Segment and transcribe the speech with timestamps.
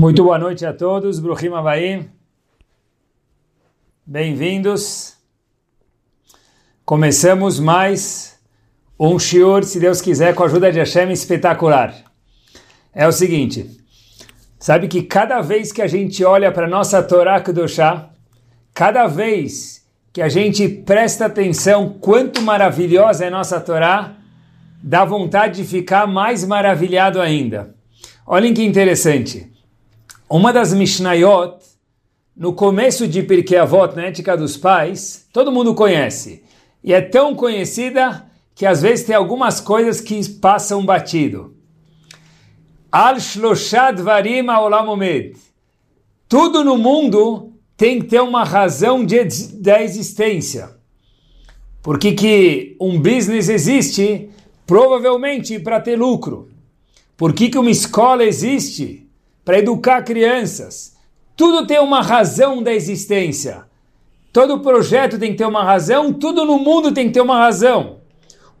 [0.00, 2.08] Muito boa noite a todos, Bruhim Havaí.
[4.06, 5.14] Bem-vindos.
[6.86, 8.40] Começamos mais
[8.98, 11.94] um shiur, se Deus quiser, com a ajuda de Hashem, espetacular.
[12.94, 13.78] É o seguinte,
[14.58, 18.08] sabe que cada vez que a gente olha para a nossa Torá Kedoshá,
[18.72, 24.16] cada vez que a gente presta atenção quanto maravilhosa é a nossa Torá,
[24.82, 27.74] dá vontade de ficar mais maravilhado ainda.
[28.26, 29.49] Olhem que interessante.
[30.32, 31.56] Uma das Mishnayot,
[32.36, 36.44] no começo de Pirkei Avot, na Ética dos Pais, todo mundo conhece.
[36.84, 41.56] E é tão conhecida que às vezes tem algumas coisas que passam batido.
[42.92, 44.96] Al shloshad varim olam
[46.28, 49.24] Tudo no mundo tem que ter uma razão de,
[49.54, 50.76] da existência.
[51.82, 54.30] Por que, que um business existe?
[54.64, 56.52] Provavelmente para ter lucro.
[57.16, 59.09] Por que, que uma escola existe?
[59.50, 60.96] Para educar crianças.
[61.34, 63.64] Tudo tem uma razão da existência.
[64.32, 67.96] Todo projeto tem que ter uma razão, tudo no mundo tem que ter uma razão.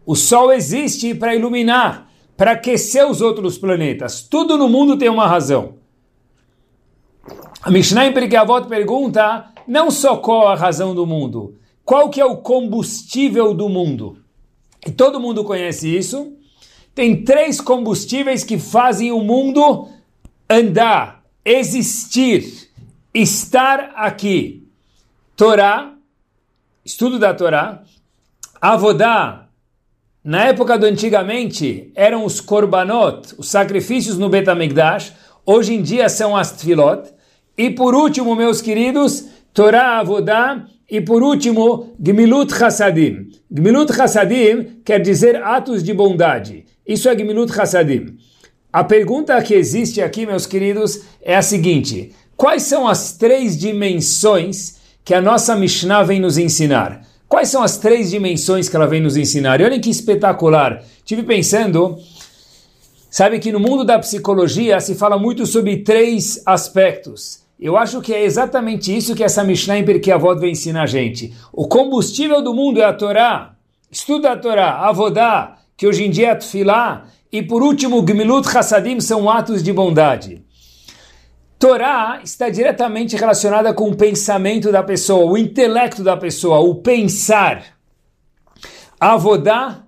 [0.04, 4.20] O Sol existe para iluminar, para aquecer os outros planetas.
[4.20, 5.74] Tudo no mundo tem uma razão.
[7.62, 12.24] A Mishnah em Perikavot pergunta não só qual a razão do mundo, qual que é
[12.24, 14.18] o combustível do mundo.
[14.84, 16.32] E todo mundo conhece isso.
[16.92, 19.86] Tem três combustíveis que fazem o mundo
[20.50, 22.68] andar, existir,
[23.14, 24.66] estar aqui.
[25.36, 25.94] Torá,
[26.84, 27.84] estudo da Torá,
[28.60, 29.46] Avodá,
[30.24, 35.14] na época do antigamente eram os korbanot, os sacrifícios no Betamigdash,
[35.46, 37.08] hoje em dia são as tfilot.
[37.56, 43.30] E por último, meus queridos, Torá, Avodá, e por último, Gmilut Hasadim.
[43.50, 46.64] Gmilut Hasadim quer dizer atos de bondade.
[46.86, 48.18] Isso é Gmilut Hasadim.
[48.72, 54.76] A pergunta que existe aqui, meus queridos, é a seguinte: quais são as três dimensões
[55.04, 57.02] que a nossa Mishnah vem nos ensinar?
[57.28, 59.60] Quais são as três dimensões que ela vem nos ensinar?
[59.60, 60.82] E olhem que espetacular.
[61.04, 61.98] Tive pensando,
[63.10, 67.40] sabe que no mundo da psicologia se fala muito sobre três aspectos.
[67.58, 70.86] Eu acho que é exatamente isso que essa Mishnah em Pirkei Avot vem ensinar a
[70.86, 71.34] gente.
[71.52, 73.54] O combustível do mundo é a Torá.
[73.90, 78.02] Estuda a Torá, a Avodá, que hoje em dia é a Tfilá, e por último,
[78.02, 80.44] Gmilut Hassadim são atos de bondade.
[81.58, 87.62] Torá está diretamente relacionada com o pensamento da pessoa, o intelecto da pessoa, o pensar.
[88.98, 89.84] Avodá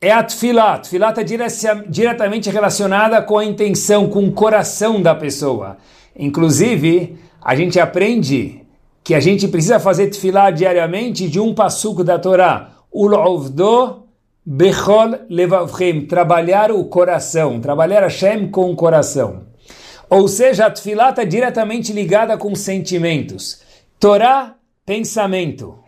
[0.00, 0.22] é a.
[0.22, 1.22] Tefilá está
[1.86, 5.76] diretamente relacionada com a intenção, com o coração da pessoa.
[6.16, 8.62] Inclusive, a gente aprende
[9.04, 12.72] que a gente precisa fazer tefilá diariamente de um passuco da Torá.
[12.90, 14.01] Ulovdo
[14.44, 19.44] Bechol levavchem, trabalhar o coração, trabalhar Hashem com o coração.
[20.10, 23.62] Ou seja, a Tfilah está diretamente ligada com sentimentos.
[24.00, 25.78] Torá, pensamento,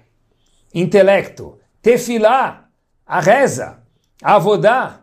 [0.72, 1.58] intelecto.
[1.82, 2.68] Tefilá,
[3.04, 3.78] a reza.
[4.22, 5.00] Avodá,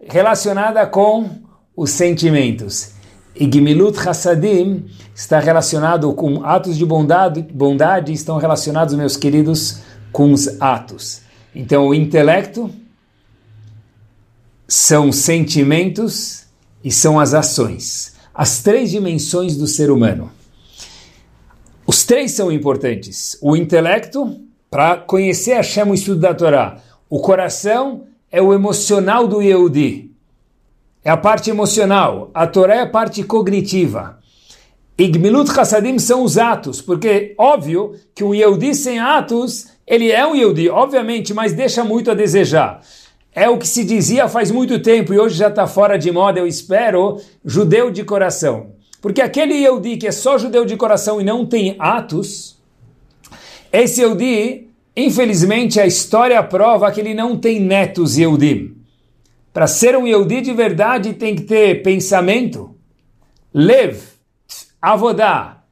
[0.00, 1.30] relacionada com
[1.76, 2.94] os sentimentos.
[3.34, 10.32] E Gimilut Hassadim está relacionado com atos de bondade, bondade estão relacionados, meus queridos, com
[10.32, 11.22] os atos.
[11.54, 12.68] Então, o intelecto
[14.70, 16.44] são sentimentos
[16.84, 18.14] e são as ações.
[18.34, 20.30] As três dimensões do ser humano.
[21.86, 23.38] Os três são importantes.
[23.40, 24.38] O intelecto,
[24.70, 26.76] para conhecer Hashem, o estudo da Torá.
[27.08, 30.10] O coração é o emocional do Yehudi.
[31.02, 32.30] É a parte emocional.
[32.34, 34.18] A Torá é a parte cognitiva.
[34.98, 40.26] E Gmilut Hassadim são os atos, porque óbvio que um Yehudi sem atos, ele é
[40.26, 42.82] um Yehudi, obviamente, mas deixa muito a desejar
[43.38, 46.40] é o que se dizia faz muito tempo e hoje já está fora de moda,
[46.40, 48.72] eu espero, judeu de coração.
[49.00, 52.58] Porque aquele Yehudi que é só judeu de coração e não tem atos,
[53.72, 58.74] esse Yehudi, infelizmente, a história prova que ele não tem netos Yehudi.
[59.52, 62.74] Para ser um Yehudi de verdade tem que ter pensamento,
[63.54, 64.00] lev,
[64.82, 65.62] avodá,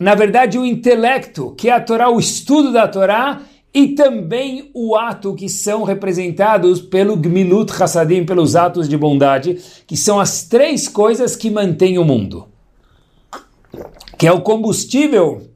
[0.00, 3.40] na verdade o intelecto, que é a Torá, o estudo da Torá,
[3.74, 9.96] e também o ato que são representados pelo Gmilut Hassadim, pelos atos de bondade, que
[9.96, 12.48] são as três coisas que mantêm o mundo.
[14.18, 15.48] Que é o combustível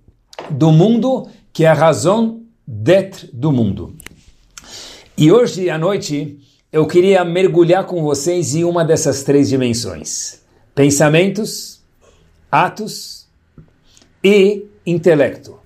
[0.51, 3.95] do mundo, que é a razão d'être do mundo.
[5.17, 6.39] E hoje à noite
[6.73, 10.41] eu queria mergulhar com vocês em uma dessas três dimensões:
[10.75, 11.83] pensamentos,
[12.51, 13.27] atos
[14.25, 15.59] e intelecto.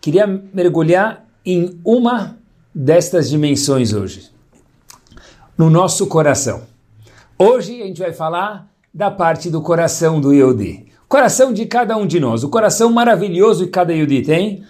[0.00, 2.36] Queria mergulhar em uma
[2.74, 4.30] destas dimensões hoje,
[5.56, 6.64] no nosso coração.
[7.38, 10.86] Hoje a gente vai falar da parte do coração do Yehudi.
[11.08, 14.64] Coração de cada um de nós, o coração maravilhoso que cada Yehudi tem.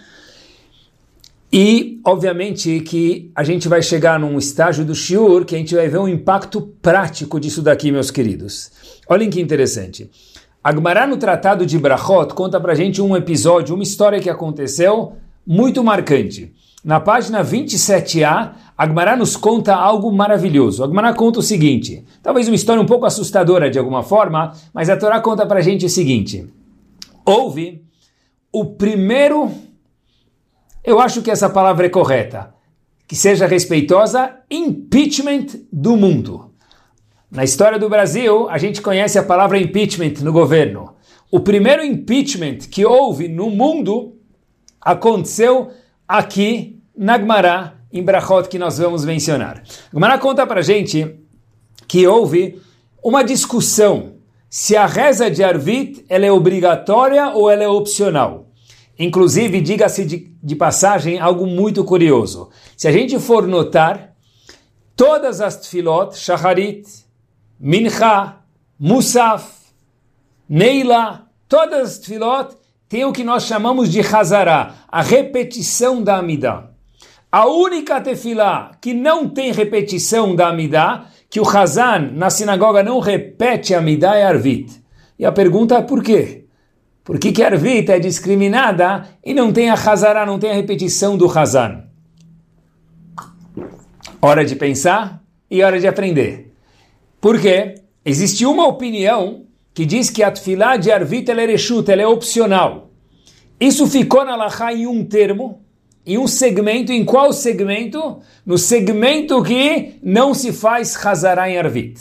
[1.50, 5.88] E, obviamente, que a gente vai chegar num estágio do Shiur que a gente vai
[5.88, 8.70] ver um impacto prático disso daqui, meus queridos.
[9.08, 10.10] Olhem que interessante.
[10.62, 15.82] Agmará no Tratado de Brachot conta pra gente um episódio, uma história que aconteceu muito
[15.82, 16.52] marcante.
[16.86, 20.84] Na página 27a, Agmará nos conta algo maravilhoso.
[20.84, 24.96] Agmará conta o seguinte, talvez uma história um pouco assustadora de alguma forma, mas a
[24.96, 26.46] Torá conta pra gente o seguinte.
[27.24, 27.82] Houve
[28.52, 29.50] o primeiro,
[30.84, 32.54] eu acho que essa palavra é correta,
[33.08, 36.52] que seja respeitosa, impeachment do mundo.
[37.28, 40.94] Na história do Brasil, a gente conhece a palavra impeachment no governo.
[41.32, 44.14] O primeiro impeachment que houve no mundo
[44.80, 45.72] aconteceu
[46.06, 49.62] aqui na Gemara, em Brachot, que nós vamos mencionar.
[49.92, 51.18] Gemara conta para gente
[51.86, 52.60] que houve
[53.02, 54.16] uma discussão
[54.48, 58.46] se a reza de Arvit ela é obrigatória ou ela é opcional.
[58.98, 62.48] Inclusive, diga-se de, de passagem algo muito curioso.
[62.76, 64.14] Se a gente for notar,
[64.94, 66.86] todas as tfilot, shacharit,
[67.60, 68.38] mincha,
[68.78, 69.46] musaf,
[70.48, 72.56] neila, todas as tfilot
[72.88, 76.70] tem o que nós chamamos de Hazará, a repetição da Amidá.
[77.30, 83.00] A única tefilá que não tem repetição da Amidá, que o Hazan na sinagoga não
[83.00, 84.80] repete a Amidá é Arvit.
[85.18, 86.44] E a pergunta é por quê?
[87.02, 91.16] Por que, que Arvit é discriminada e não tem a Hazará, não tem a repetição
[91.16, 91.84] do Hazan?
[94.22, 96.52] Hora de pensar e hora de aprender.
[97.20, 97.74] Por quê?
[98.04, 100.30] Existe uma opinião que diz que a
[100.78, 101.44] de Arvit ela é
[101.92, 102.88] ela é opcional.
[103.60, 105.60] Isso ficou na Lachá em um termo,
[106.06, 108.20] em um segmento, em qual segmento?
[108.46, 112.00] No segmento que não se faz Hazará em Arvit.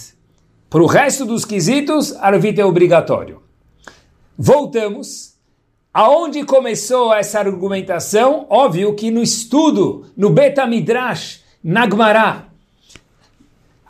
[0.70, 3.42] Para o resto dos quesitos, Arvit é obrigatório.
[4.38, 5.36] Voltamos.
[5.94, 8.46] Aonde começou essa argumentação?
[8.50, 12.45] Óbvio que no estudo, no Beta Midrash, Nagmará,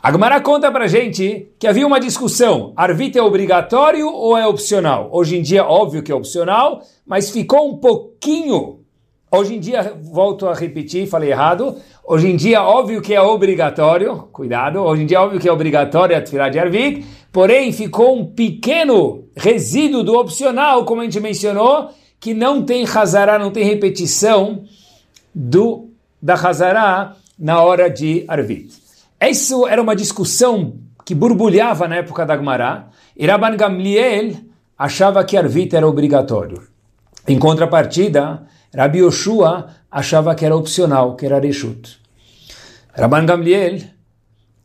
[0.06, 5.08] a Gemara conta pra gente que havia uma discussão, Arvit é obrigatório ou é opcional?
[5.10, 8.82] Hoje em dia, óbvio que é opcional, mas ficou um pouquinho,
[9.28, 11.74] hoje em dia, volto a repetir, falei errado,
[12.04, 16.16] hoje em dia, óbvio que é obrigatório, cuidado, hoje em dia, óbvio que é obrigatório
[16.16, 21.90] a tirar de Arvit, porém, ficou um pequeno resíduo do opcional, como a gente mencionou,
[22.20, 24.62] que não tem Hazará, não tem repetição
[25.34, 25.90] do,
[26.22, 28.85] da Hazará na hora de Arvit.
[29.20, 32.88] Isso era uma discussão que borbulhava na época da Gemara.
[33.16, 34.34] E Rabban Gamliel
[34.76, 36.62] achava que Arvit era obrigatório.
[37.26, 41.98] Em contrapartida, Rabi Yoshua achava que era opcional, que era Reshut.
[42.92, 43.80] Rabban Gamliel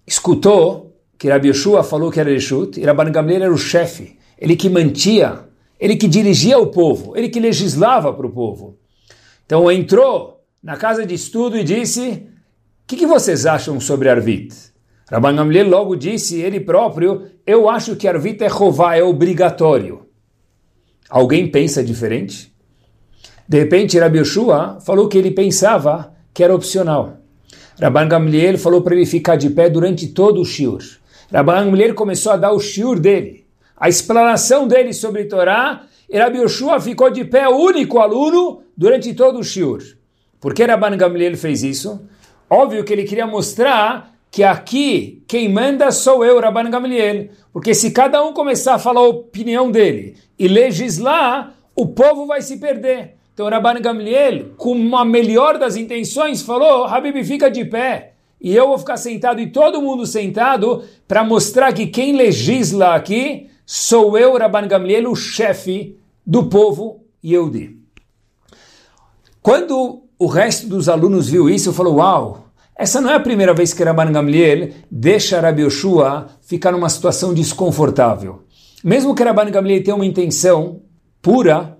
[0.06, 4.56] escutou que Rabi Yoshua falou que era Reshut, e Rabban Gamliel era o chefe, ele
[4.56, 5.46] que mantia,
[5.80, 8.78] ele que dirigia o povo, ele que legislava para o povo.
[9.46, 12.28] Então entrou na casa de estudo e disse:
[12.92, 14.54] que, que vocês acham sobre Arvit?
[15.10, 20.08] Rabban Gamliel logo disse, ele próprio, eu acho que Arvit é rová, é obrigatório.
[21.10, 22.54] Alguém pensa diferente?
[23.48, 27.18] De repente, Rabi Yoshua falou que ele pensava que era opcional.
[27.80, 30.82] Rabban Gamliel falou para ele ficar de pé durante todo o shiur.
[31.32, 33.46] Rabban Gamliel começou a dar o shiur dele,
[33.78, 39.14] a explanação dele sobre Torá, e Rabi Yoshua ficou de pé, o único aluno, durante
[39.14, 39.82] todo o shiur.
[40.42, 42.02] Por que Rabban Gamliel fez isso?
[42.54, 47.30] Óbvio que ele queria mostrar que aqui quem manda sou eu, Rabban Gamliel.
[47.54, 52.42] Porque se cada um começar a falar a opinião dele e legislar, o povo vai
[52.42, 53.16] se perder.
[53.34, 58.16] Então Rabban Gamliel, com a melhor das intenções, falou, Habib, fica de pé.
[58.42, 63.50] E eu vou ficar sentado e todo mundo sentado para mostrar que quem legisla aqui
[63.66, 67.78] sou eu, Rabban Gamliel, o chefe do povo Yehudi.
[69.42, 72.46] Quando o resto dos alunos viu isso e falou, uau,
[72.78, 77.34] essa não é a primeira vez que Rabban Gamliel deixa Rabi Yoshua ficar numa situação
[77.34, 78.44] desconfortável.
[78.84, 80.84] Mesmo que Rabban Gamliel tenha uma intenção
[81.24, 81.76] pura,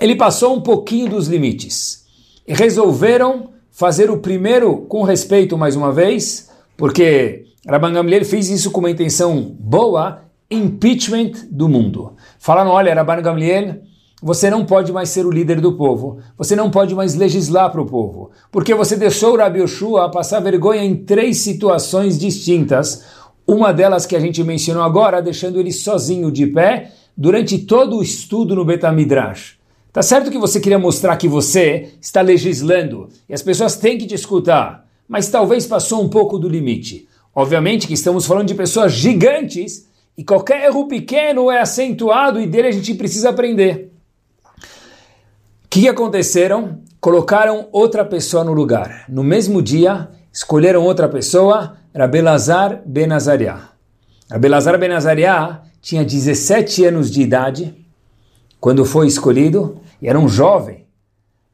[0.00, 2.04] ele passou um pouquinho dos limites.
[2.44, 8.72] E resolveram fazer o primeiro com respeito mais uma vez, porque Rabban Gamliel fez isso
[8.72, 12.16] com uma intenção boa, impeachment do mundo.
[12.40, 13.82] Falaram, olha, Rabban Gamliel
[14.26, 16.18] você não pode mais ser o líder do povo.
[16.36, 18.32] Você não pode mais legislar para o povo.
[18.50, 23.04] Porque você deixou o Rabi Yoshua passar vergonha em três situações distintas.
[23.46, 28.02] Uma delas que a gente mencionou agora, deixando ele sozinho de pé durante todo o
[28.02, 29.58] estudo no Betamidrash.
[29.92, 34.06] Tá certo que você queria mostrar que você está legislando e as pessoas têm que
[34.06, 37.06] te escutar, mas talvez passou um pouco do limite.
[37.32, 39.86] Obviamente que estamos falando de pessoas gigantes
[40.18, 43.95] E qualquer erro pequeno é acentuado e dele a gente precisa aprender.
[45.76, 46.80] O que aconteceram?
[46.98, 49.04] Colocaram outra pessoa no lugar.
[49.10, 53.72] No mesmo dia, escolheram outra pessoa, Rabelazar Benazariah.
[54.30, 57.74] Rabelazar Benazariah tinha 17 anos de idade
[58.58, 60.86] quando foi escolhido, e era um jovem.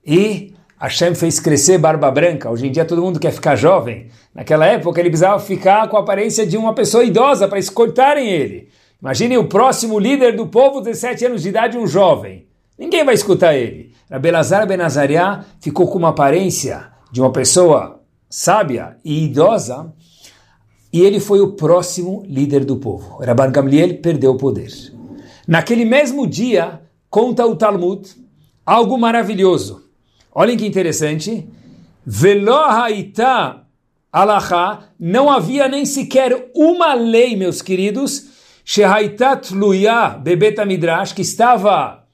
[0.07, 2.49] E Hashem fez crescer barba branca.
[2.49, 4.07] Hoje em dia todo mundo quer ficar jovem.
[4.33, 8.69] Naquela época ele precisava ficar com a aparência de uma pessoa idosa para escutarem ele.
[9.01, 12.47] Imagine o próximo líder do povo, 17 anos de idade, um jovem.
[12.79, 13.93] Ninguém vai escutar ele.
[14.13, 19.91] Rabelazar Benazariah ficou com uma aparência de uma pessoa sábia e idosa,
[20.93, 23.25] e ele foi o próximo líder do povo.
[23.25, 24.71] Rabban Gamliel perdeu o poder.
[25.49, 28.07] Naquele mesmo dia, conta o Talmud
[28.67, 29.83] algo maravilhoso.
[30.35, 31.49] Olhem que interessante.
[32.05, 33.63] Velohaita
[34.13, 38.27] alaha, não havia nem sequer uma lei, meus queridos,
[38.63, 42.05] Shehaitat Luya Bebeta Midrash, que estava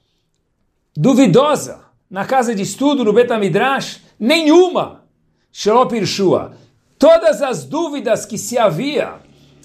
[0.95, 5.03] duvidosa na casa de estudo no Betamidrash, nenhuma.
[5.51, 6.53] Shelop Irshua.
[6.97, 9.15] Todas as dúvidas que se havia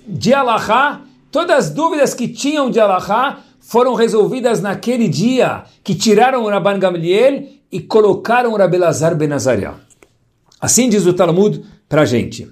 [0.07, 6.45] de Alahá, todas as dúvidas que tinham de Alahá, foram resolvidas naquele dia que tiraram
[6.45, 9.75] o Rabban Gamliel e colocaram o Rabelazar Benazariah.
[10.61, 12.49] Assim diz o Talmud para a gente.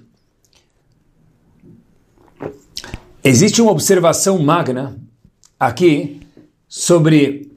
[3.23, 4.99] Existe uma observação magna
[5.61, 6.21] aqui
[6.67, 7.52] sobre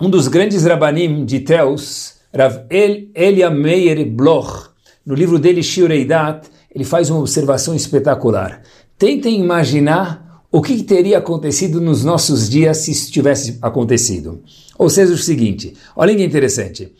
[0.00, 4.70] um dos grandes rabanim de Teus, Rav El Elia Meir Bloch,
[5.04, 8.62] no livro dele Shiureidat, ele faz uma observação espetacular.
[8.96, 14.42] Tentem imaginar o que teria acontecido nos nossos dias se isso tivesse acontecido?
[14.78, 16.92] Ou seja, o seguinte, olhem que interessante.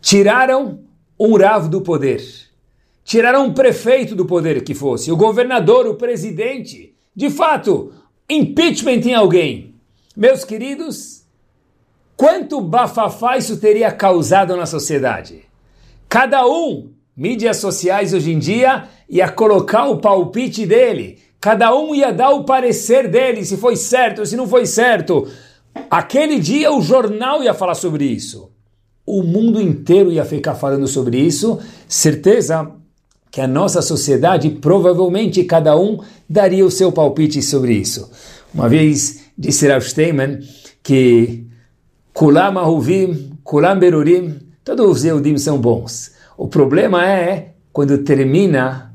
[0.00, 0.80] Tiraram
[1.18, 2.24] um Rav do poder.
[3.04, 6.94] Tiraram um prefeito do poder que fosse, o governador, o presidente.
[7.14, 7.92] De fato,
[8.28, 9.74] impeachment em alguém.
[10.16, 11.19] Meus queridos,
[12.20, 15.44] quanto bafafá isso teria causado na sociedade?
[16.08, 22.12] Cada um, mídias sociais hoje em dia, ia colocar o palpite dele Cada um ia
[22.12, 25.26] dar o parecer dele, se foi certo, se não foi certo.
[25.90, 28.50] Aquele dia o jornal ia falar sobre isso.
[29.06, 31.58] O mundo inteiro ia ficar falando sobre isso.
[31.88, 32.70] Certeza
[33.30, 38.10] que a nossa sociedade, provavelmente cada um daria o seu palpite sobre isso.
[38.52, 40.40] Uma vez disse Rav Steinman
[40.82, 41.46] que
[42.12, 46.12] Kulam Ahuvim, Kulam Berurim, todos os Eudim são bons.
[46.36, 48.90] O problema é quando termina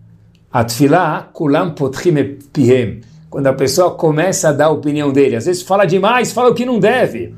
[0.51, 3.01] Atfilá, kulam potchim pihem.
[3.29, 5.35] Quando a pessoa começa a dar a opinião dele.
[5.35, 7.35] Às vezes fala demais, fala o que não deve.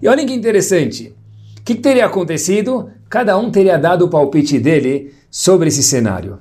[0.00, 1.14] E olhem que interessante.
[1.58, 2.90] O que teria acontecido?
[3.10, 6.38] Cada um teria dado o palpite dele sobre esse cenário.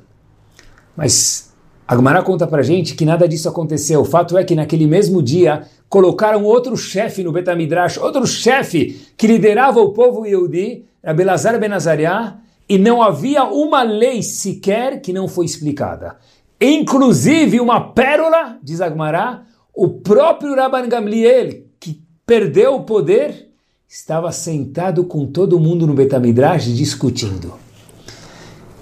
[0.95, 1.52] Mas
[1.93, 4.01] Agmará conta pra gente que nada disso aconteceu.
[4.01, 9.27] O fato é que naquele mesmo dia colocaram outro chefe no Betamidrash, outro chefe que
[9.27, 15.45] liderava o povo Yehudi, Abelazar Benazariah, e não havia uma lei sequer que não foi
[15.45, 16.17] explicada.
[16.59, 23.49] Inclusive uma pérola, diz Agmará, o próprio Rabban Gamliel, que perdeu o poder,
[23.87, 27.53] estava sentado com todo mundo no Betamidrash discutindo.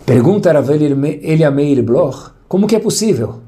[0.06, 3.44] Pergunta Rav Eliameir Bloch, como que é possível?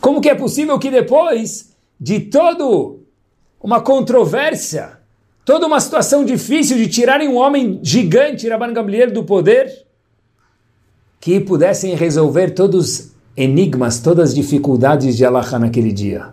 [0.00, 3.02] Como que é possível que depois de todo
[3.60, 5.00] uma controvérsia,
[5.44, 9.70] toda uma situação difícil de tirarem um homem gigante, Rabban Gamliel, do poder,
[11.20, 16.32] que pudessem resolver todos os enigmas, todas as dificuldades de Allah naquele dia.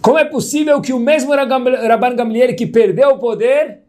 [0.00, 3.82] Como é possível que o mesmo Rabban Gamliel que perdeu o poder,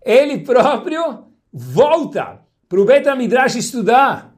[0.00, 4.32] ele próprio volta para o Bet Midrash estudar?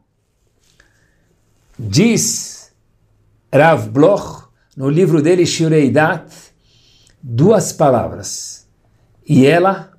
[1.78, 2.57] Diz
[3.52, 6.30] Rav Bloch, no livro dele Shureidat,
[7.22, 8.66] duas palavras
[9.26, 9.90] e ela,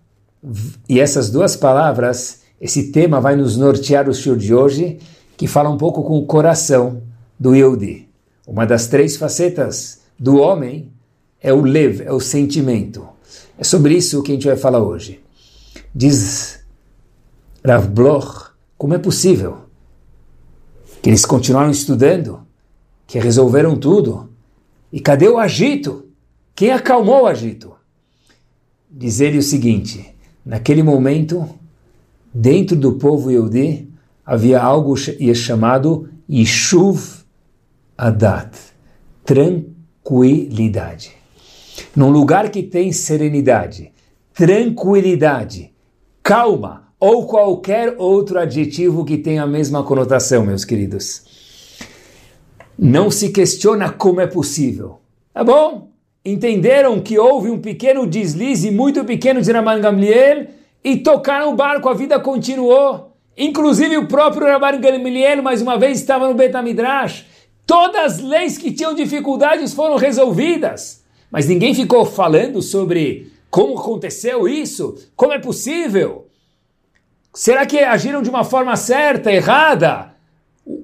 [0.87, 4.99] e essas duas palavras, esse tema vai nos nortear o show de hoje,
[5.35, 7.01] que fala um pouco com o coração
[7.39, 8.07] do Yehudi.
[8.45, 10.91] Uma das três facetas do homem
[11.41, 13.07] é o lev, é o sentimento.
[13.57, 15.23] É sobre isso que a gente vai falar hoje.
[15.93, 16.59] Diz
[17.65, 19.69] Rav Bloch, como é possível
[21.01, 22.47] que eles continuaram estudando,
[23.09, 24.29] que resolveram tudo,
[24.93, 26.05] e cadê o agito?
[26.55, 27.73] Quem acalmou o agito?
[28.89, 31.49] diz ele o seguinte: naquele momento,
[32.33, 33.89] dentro do povo Yehudi,
[34.25, 37.25] havia algo chamado Yishuv
[37.97, 38.55] Adat
[39.25, 41.11] tranquilidade.
[41.95, 43.91] Num lugar que tem serenidade,
[44.33, 45.73] tranquilidade,
[46.23, 51.38] calma ou qualquer outro adjetivo que tenha a mesma conotação, meus queridos.
[52.81, 54.99] Não se questiona como é possível.
[55.33, 55.89] Tá bom?
[56.23, 60.47] entenderam que houve um pequeno deslize, muito pequeno de Rabban Gamliel,
[60.83, 63.13] e tocaram o barco, a vida continuou.
[63.37, 67.25] Inclusive o próprio Rabban Gamliel, mais uma vez, estava no Betamidrash.
[67.65, 71.03] Todas as leis que tinham dificuldades foram resolvidas.
[71.31, 76.27] Mas ninguém ficou falando sobre como aconteceu isso, como é possível.
[77.33, 80.15] Será que agiram de uma forma certa, errada?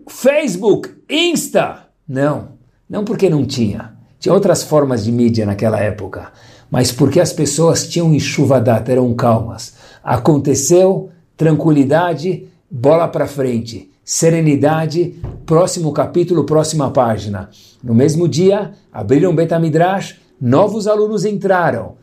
[0.08, 1.85] Facebook, Insta?
[2.08, 2.50] Não,
[2.90, 3.94] não porque não tinha.
[4.20, 6.32] Tinha outras formas de mídia naquela época,
[6.70, 9.76] mas porque as pessoas tinham enxuvadat, eram calmas.
[10.04, 17.50] Aconteceu, tranquilidade, bola para frente, serenidade, próximo capítulo, próxima página.
[17.84, 21.96] No mesmo dia, abriram Betamidrash, novos alunos entraram.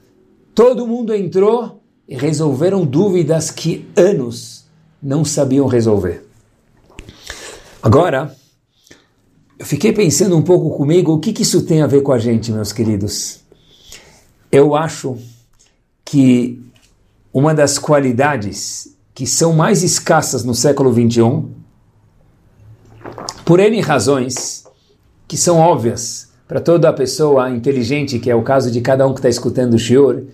[0.54, 4.66] Todo mundo entrou e resolveram dúvidas que anos
[5.02, 6.24] não sabiam resolver.
[7.82, 8.34] Agora,
[9.62, 12.18] eu fiquei pensando um pouco comigo, o que, que isso tem a ver com a
[12.18, 13.42] gente, meus queridos?
[14.50, 15.16] Eu acho
[16.04, 16.60] que
[17.32, 21.44] uma das qualidades que são mais escassas no século XXI,
[23.44, 24.64] por N razões,
[25.28, 29.20] que são óbvias para toda pessoa inteligente, que é o caso de cada um que
[29.20, 30.24] está escutando o Shior,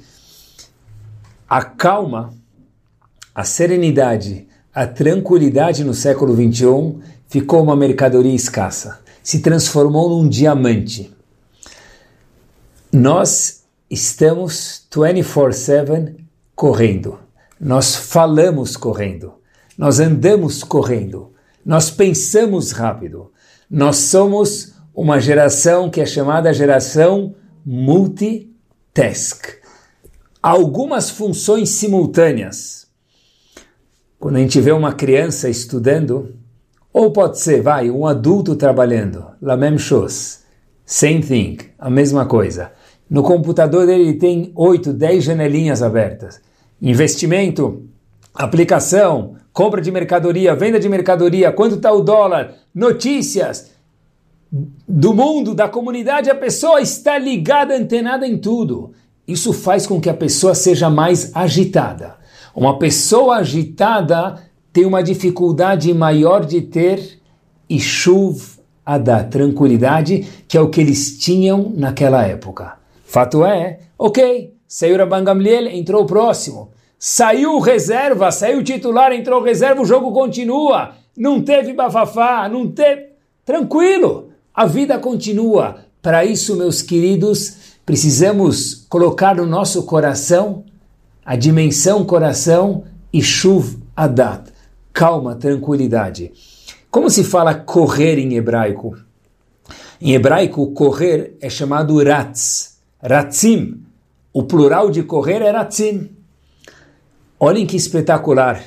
[1.47, 2.33] a calma,
[3.35, 6.97] a serenidade, a tranquilidade no século XXI
[7.29, 11.15] ficou uma mercadoria escassa se transformou num diamante.
[12.93, 16.17] Nós estamos 24/7
[16.55, 17.19] correndo.
[17.61, 19.35] Nós falamos correndo.
[19.77, 21.33] Nós andamos correndo.
[21.65, 23.33] Nós pensamos rápido.
[23.71, 27.35] Nós somos uma geração que é chamada geração
[27.65, 29.59] multitask.
[30.43, 32.87] Algumas funções simultâneas.
[34.19, 36.35] Quando a gente vê uma criança estudando,
[36.99, 40.39] ou pode ser, vai, um adulto trabalhando, la même chose,
[40.85, 42.73] same thing, a mesma coisa.
[43.09, 46.41] No computador dele tem 8, 10 janelinhas abertas.
[46.83, 47.85] Investimento,
[48.35, 53.71] aplicação, compra de mercadoria, venda de mercadoria, quanto está o dólar, notícias
[54.51, 58.91] do mundo, da comunidade, a pessoa está ligada, antenada em tudo.
[59.25, 62.17] Isso faz com que a pessoa seja mais agitada.
[62.57, 64.48] Uma pessoa agitada
[64.79, 67.19] tem uma dificuldade maior de ter
[67.69, 72.75] Ishuv Adá, tranquilidade, que é o que eles tinham naquela época.
[73.05, 76.71] Fato é, ok, saiu Rabban Gamliel, entrou o próximo.
[76.97, 80.93] Saiu reserva, saiu titular, entrou reserva, o jogo continua.
[81.17, 83.07] Não teve bafafá, não teve...
[83.45, 85.79] Tranquilo, a vida continua.
[86.01, 90.63] Para isso, meus queridos, precisamos colocar no nosso coração
[91.27, 94.57] a dimensão coração Ishuv Adat
[94.99, 96.33] calma, tranquilidade.
[96.91, 98.99] Como se fala correr em hebraico?
[100.01, 103.81] Em hebraico, correr é chamado ratz, ratzim.
[104.33, 106.11] O plural de correr é ratzim.
[107.39, 108.61] Olhem que espetacular.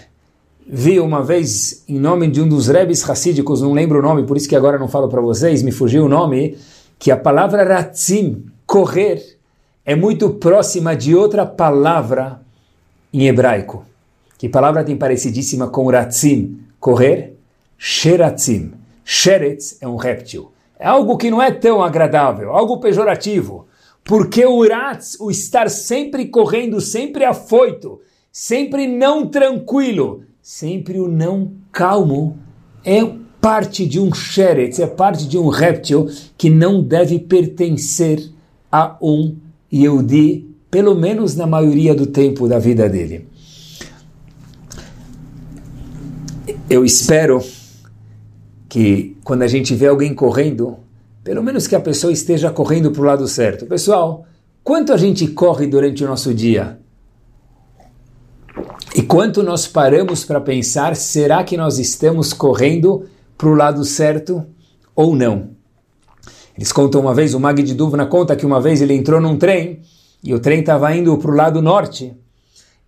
[0.65, 4.37] Vi uma vez, em nome de um dos rebes racídicos, não lembro o nome, por
[4.37, 6.57] isso que agora não falo para vocês, me fugiu o nome,
[6.97, 9.37] que a palavra ratzim, correr,
[9.85, 12.39] é muito próxima de outra palavra
[13.11, 13.90] em hebraico.
[14.41, 17.37] Que palavra tem parecidíssima com ratzim, correr?
[17.77, 18.71] Sheratzim.
[19.05, 20.51] Sheretz é um réptil.
[20.79, 23.67] É algo que não é tão agradável, algo pejorativo.
[24.03, 28.01] Porque o ratz, o estar sempre correndo, sempre afoito,
[28.31, 32.35] sempre não tranquilo, sempre o não calmo,
[32.83, 32.99] é
[33.39, 38.27] parte de um sheretz, é parte de um réptil que não deve pertencer
[38.71, 39.35] a um
[39.71, 43.29] Yehudi, pelo menos na maioria do tempo da vida dele.
[46.71, 47.43] Eu espero
[48.69, 50.77] que quando a gente vê alguém correndo,
[51.21, 53.65] pelo menos que a pessoa esteja correndo para o lado certo.
[53.65, 54.25] Pessoal,
[54.63, 56.79] quanto a gente corre durante o nosso dia?
[58.95, 63.05] E quanto nós paramos para pensar, será que nós estamos correndo
[63.37, 64.41] para o lado certo
[64.95, 65.49] ou não?
[66.55, 69.37] Eles contam uma vez, o Mag de Duvna conta que uma vez ele entrou num
[69.37, 69.81] trem
[70.23, 72.15] e o trem estava indo para o lado norte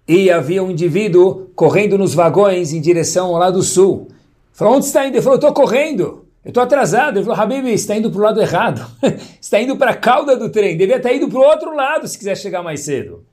[0.08, 4.10] e havia um indivíduo correndo nos vagões em direção ao lado sul.
[4.52, 5.16] Falou, onde está indo?
[5.16, 7.18] Ele falou, estou correndo, eu estou atrasado.
[7.18, 8.86] Ele falou, Habib, está indo para o lado errado,
[9.42, 12.18] está indo para a cauda do trem, devia estar indo para o outro lado se
[12.18, 13.24] quiser chegar mais cedo.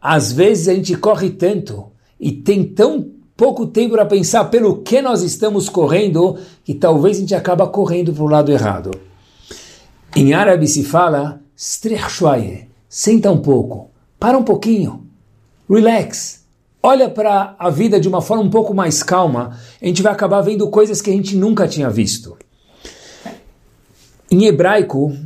[0.00, 5.02] Às vezes a gente corre tanto e tem tão pouco tempo para pensar pelo que
[5.02, 8.90] nós estamos correndo que talvez a gente acaba correndo para o lado errado.
[10.14, 11.40] Em árabe se fala,
[12.88, 15.09] senta um pouco, para um pouquinho
[15.72, 16.44] relax,
[16.82, 20.40] olha para a vida de uma forma um pouco mais calma, a gente vai acabar
[20.40, 22.36] vendo coisas que a gente nunca tinha visto.
[24.28, 25.16] Em hebraico,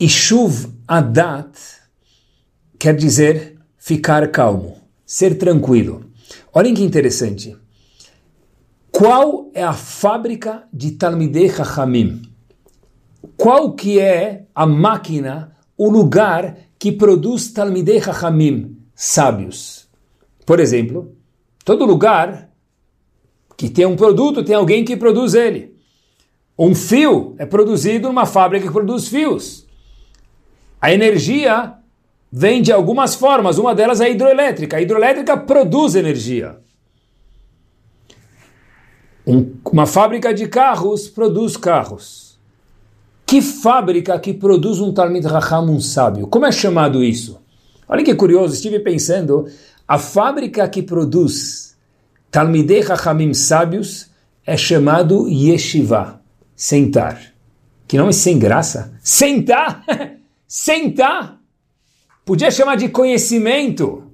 [0.00, 1.58] Ishuv Adat
[2.78, 6.06] quer dizer ficar calmo, ser tranquilo.
[6.52, 7.56] Olhem que interessante.
[8.90, 12.22] Qual é a fábrica de Talmidei Chachamim?
[13.36, 19.86] Qual que é a máquina, o lugar que produz Talmidei Chachamim, sábios?
[20.46, 21.14] Por exemplo,
[21.64, 22.50] todo lugar
[23.56, 25.76] que tem um produto, tem alguém que produz ele.
[26.58, 29.66] Um fio é produzido numa fábrica que produz fios.
[30.80, 31.74] A energia
[32.32, 34.76] vem de algumas formas, uma delas é a hidroelétrica.
[34.76, 36.58] A hidroelétrica produz energia.
[39.26, 42.38] Um, uma fábrica de carros produz carros.
[43.26, 46.28] Que fábrica que produz um Talmid Raham, um sábio?
[46.28, 47.40] Como é chamado isso?
[47.88, 49.46] Olha que curioso, estive pensando,
[49.86, 51.76] a fábrica que produz
[52.30, 54.10] Talmidei Rahamim sábios
[54.44, 56.20] é chamado Yeshiva,
[56.54, 57.20] sentar.
[57.86, 58.92] Que nome sem graça.
[59.02, 59.84] Sentar!
[60.46, 61.40] sentar!
[62.24, 64.10] Podia chamar de conhecimento,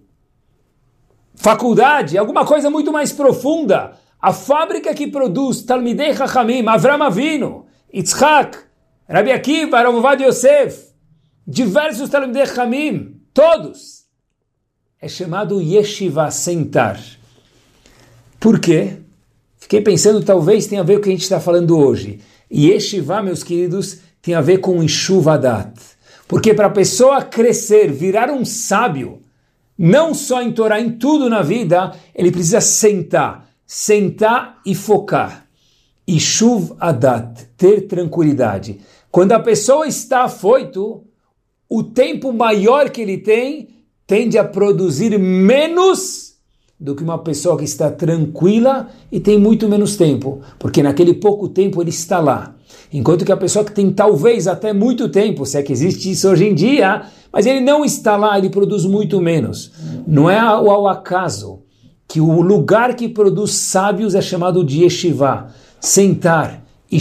[1.34, 3.96] faculdade, alguma coisa muito mais profunda.
[4.20, 8.58] A fábrica que produz Talmidei Chachamim, Avram Avinu, Yitzhak,
[9.08, 10.92] Rabi Akiva, Ravovad Yosef,
[11.46, 14.04] diversos Talmidei Chachamim, todos,
[15.00, 17.00] é chamado Yeshiva, sentar.
[18.38, 18.98] Por quê?
[19.58, 22.20] Fiquei pensando, talvez tenha a ver com o que a gente está falando hoje.
[22.52, 25.72] Yeshiva, meus queridos, tem a ver com Ishuvadat.
[26.28, 29.20] Porque para a pessoa crescer, virar um sábio,
[29.78, 35.46] não só em Torá, em tudo na vida, ele precisa sentar sentar e focar.
[36.06, 38.80] E chuv adat, ter tranquilidade.
[39.10, 41.02] Quando a pessoa está afoito,
[41.74, 43.68] o tempo maior que ele tem
[44.06, 46.34] tende a produzir menos
[46.78, 51.48] do que uma pessoa que está tranquila e tem muito menos tempo, porque naquele pouco
[51.48, 52.54] tempo ele está lá.
[52.92, 56.28] Enquanto que a pessoa que tem talvez até muito tempo, se é que existe isso
[56.28, 59.72] hoje em dia, mas ele não está lá, ele produz muito menos.
[60.06, 61.60] Não é ao acaso
[62.06, 65.46] que o lugar que produz sábios é chamado de yeshiva,
[65.80, 66.98] sentar, e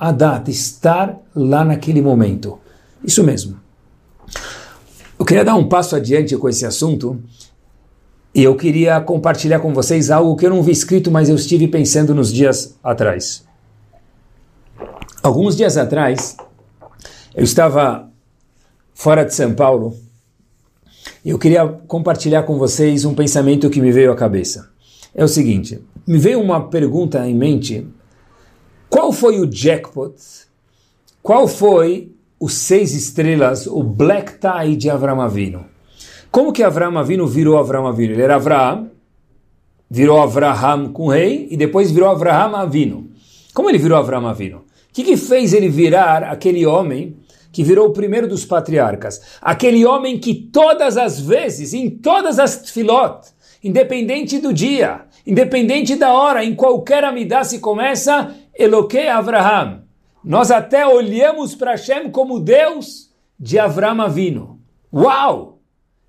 [0.00, 2.58] adat, estar lá naquele momento.
[3.04, 3.63] Isso mesmo.
[5.24, 7.18] Eu queria dar um passo adiante com esse assunto
[8.34, 11.66] e eu queria compartilhar com vocês algo que eu não vi escrito, mas eu estive
[11.66, 13.42] pensando nos dias atrás.
[15.22, 16.36] Alguns dias atrás,
[17.34, 18.06] eu estava
[18.92, 19.96] fora de São Paulo
[21.24, 24.68] eu queria compartilhar com vocês um pensamento que me veio à cabeça.
[25.14, 27.88] É o seguinte: me veio uma pergunta em mente.
[28.90, 30.14] Qual foi o jackpot?
[31.22, 32.13] Qual foi
[32.44, 35.64] os seis estrelas, o black tie de Avram Avinu?
[36.30, 38.12] Como que Avram Avinu virou Avram Avinu?
[38.12, 38.90] Ele era Avraham,
[39.90, 43.08] virou Avraham com rei e depois virou Avraham Avinu.
[43.54, 44.58] Como ele virou Avram Avinu?
[44.58, 47.16] O que, que fez ele virar aquele homem
[47.50, 52.68] que virou o primeiro dos patriarcas, aquele homem que todas as vezes, em todas as
[52.68, 53.26] filot,
[53.62, 59.83] independente do dia, independente da hora, em qualquer amidá se começa, Eloque Avraham.
[60.24, 64.60] Nós até olhamos para Hashem como Deus de Avram Avino.
[64.92, 65.60] Uau!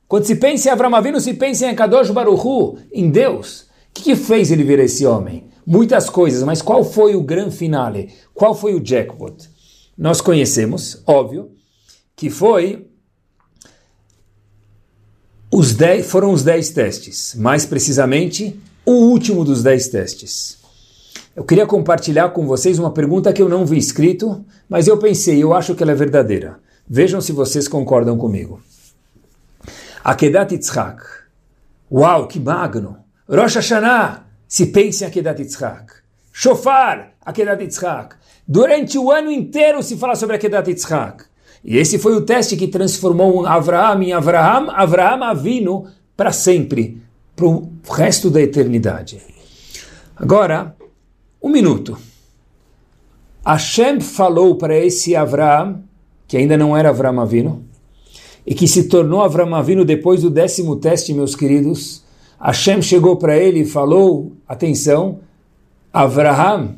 [0.08, 3.62] Quando se pensa em Avram Avino, se pensa em Kadosh Baruchu, em Deus.
[3.62, 5.48] O que, que fez ele ver esse homem?
[5.66, 8.14] Muitas coisas, mas qual foi o grande finale?
[8.34, 9.56] Qual foi o jackpot?
[9.98, 11.52] nós conhecemos, óbvio,
[12.16, 12.88] que foi
[15.52, 20.58] os dez, foram os dez testes, mais precisamente o último dos dez testes.
[21.36, 25.44] Eu queria compartilhar com vocês uma pergunta que eu não vi escrito, mas eu pensei,
[25.44, 26.60] eu acho que ela é verdadeira.
[26.88, 28.62] Vejam se vocês concordam comigo.
[30.02, 31.04] Akedat Yitzhak.
[31.92, 32.98] Uau, que magno!
[33.28, 35.94] Rosh Hashanah, se pense em Akedat Yitzhak.
[36.32, 38.16] Shofar, Akedat Yitzhak.
[38.48, 41.26] Durante o ano inteiro se fala sobre a Kedat Yitzhak.
[41.66, 47.02] E esse foi o teste que transformou Avraham em Avraham, Avraham Avino, para sempre,
[47.36, 49.20] para o resto da eternidade.
[50.16, 50.76] Agora,
[51.46, 51.96] um minuto.
[53.46, 55.84] Hashem falou para esse Avraham,
[56.28, 57.64] que ainda não era Avraham Avino,
[58.46, 62.04] e que se tornou Avraham Avino depois do décimo teste, meus queridos.
[62.40, 65.20] Hashem chegou para ele e falou, atenção,
[65.94, 66.78] Avraham,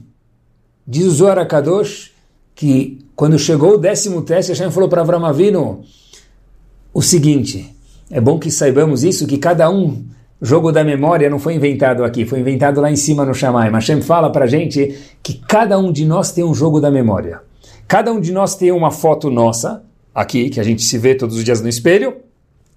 [0.86, 2.12] Diz o Zohar Kadosh
[2.56, 5.84] que quando chegou o décimo teste, Hashem falou para Avram Avinu
[6.94, 7.76] o seguinte,
[8.10, 10.06] é bom que saibamos isso, que cada um
[10.42, 13.72] jogo da memória não foi inventado aqui, foi inventado lá em cima no Shammai.
[13.72, 17.42] Hashem fala para gente que cada um de nós tem um jogo da memória.
[17.88, 21.38] Cada um de nós tem uma foto nossa, aqui, que a gente se vê todos
[21.38, 22.16] os dias no espelho,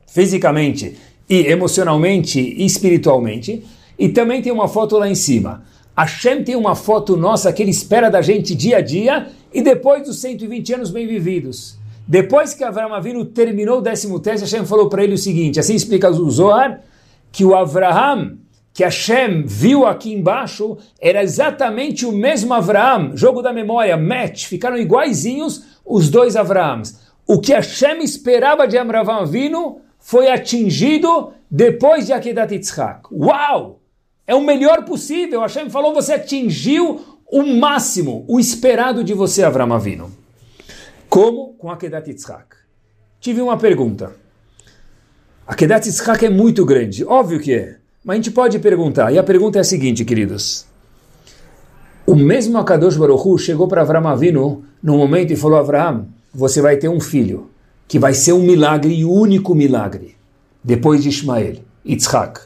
[0.07, 0.97] fisicamente
[1.29, 3.65] e emocionalmente e espiritualmente,
[3.99, 5.63] e também tem uma foto lá em cima.
[5.97, 10.05] Hashem tem uma foto nossa que ele espera da gente dia a dia e depois
[10.05, 11.79] dos 120 anos bem vividos.
[12.07, 15.75] Depois que Avram Avinu terminou o décimo teste, Hashem falou para ele o seguinte, assim
[15.75, 16.81] explica o Zohar,
[17.33, 18.39] que o Avraham,
[18.73, 24.77] que Hashem viu aqui embaixo, era exatamente o mesmo Avraham, jogo da memória, match, ficaram
[24.77, 27.01] iguaizinhos os dois Avrahams.
[27.27, 33.03] O que Hashem esperava de Avraham Avinu foi atingido depois de Akedat Yitzhak.
[33.13, 33.81] Uau!
[34.27, 35.41] É o melhor possível.
[35.41, 40.11] Hashem falou, você atingiu o máximo, o esperado de você, Avraham Avinu.
[41.09, 42.57] Como com Akedat Yitzhak?
[43.21, 44.13] Tive uma pergunta.
[45.51, 47.75] Akedat Yitzhak é muito grande, óbvio que é.
[48.05, 50.65] Mas a gente pode perguntar, e a pergunta é a seguinte, queridos.
[52.07, 56.63] O mesmo Akadosh Baruch Hu chegou para Avraham Avinu num momento e falou, Avraham, você
[56.63, 57.51] vai ter um filho,
[57.89, 60.15] que vai ser um milagre e único milagre,
[60.63, 62.43] depois de Ismael, Yitzhak.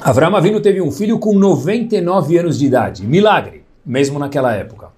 [0.00, 4.90] Avraham Avinu teve um filho com 99 anos de idade, milagre, mesmo naquela época.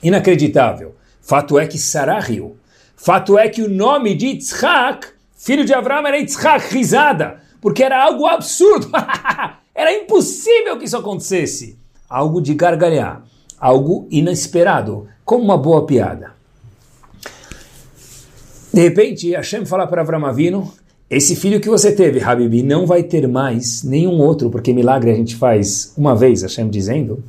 [0.00, 0.94] Inacreditável.
[1.20, 2.56] Fato é que Sarah riu.
[2.96, 8.02] Fato é que o nome de Yitzhak, filho de Avraham, era Yitzhak, risada, porque era
[8.02, 8.90] algo absurdo.
[9.74, 11.78] era impossível que isso acontecesse.
[12.08, 13.22] Algo de gargalhar,
[13.60, 16.34] algo inesperado, como uma boa piada.
[18.72, 20.72] De repente, Hashem fala para Avraham Avinu,
[21.08, 25.14] esse filho que você teve, Habibi, não vai ter mais nenhum outro, porque milagre a
[25.14, 27.22] gente faz uma vez, Hashem dizendo.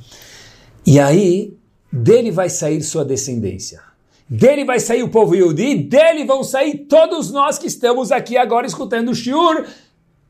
[0.86, 1.53] E aí,
[1.91, 3.87] dele vai sair sua descendência.
[4.29, 8.67] Dele vai sair o povo Yudi, dele vão sair todos nós que estamos aqui agora
[8.67, 9.65] escutando o Shiur.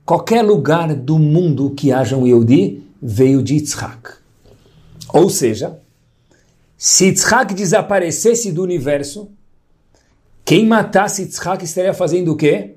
[0.06, 4.12] Qualquer lugar do mundo que haja um Yehudi veio de Yitzhak.
[5.12, 5.80] Ou seja,
[6.78, 9.30] se Yitzhak desaparecesse do universo,
[10.46, 12.76] quem matasse Yitzhak estaria fazendo o quê?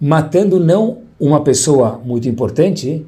[0.00, 3.06] Matando não uma pessoa muito importante,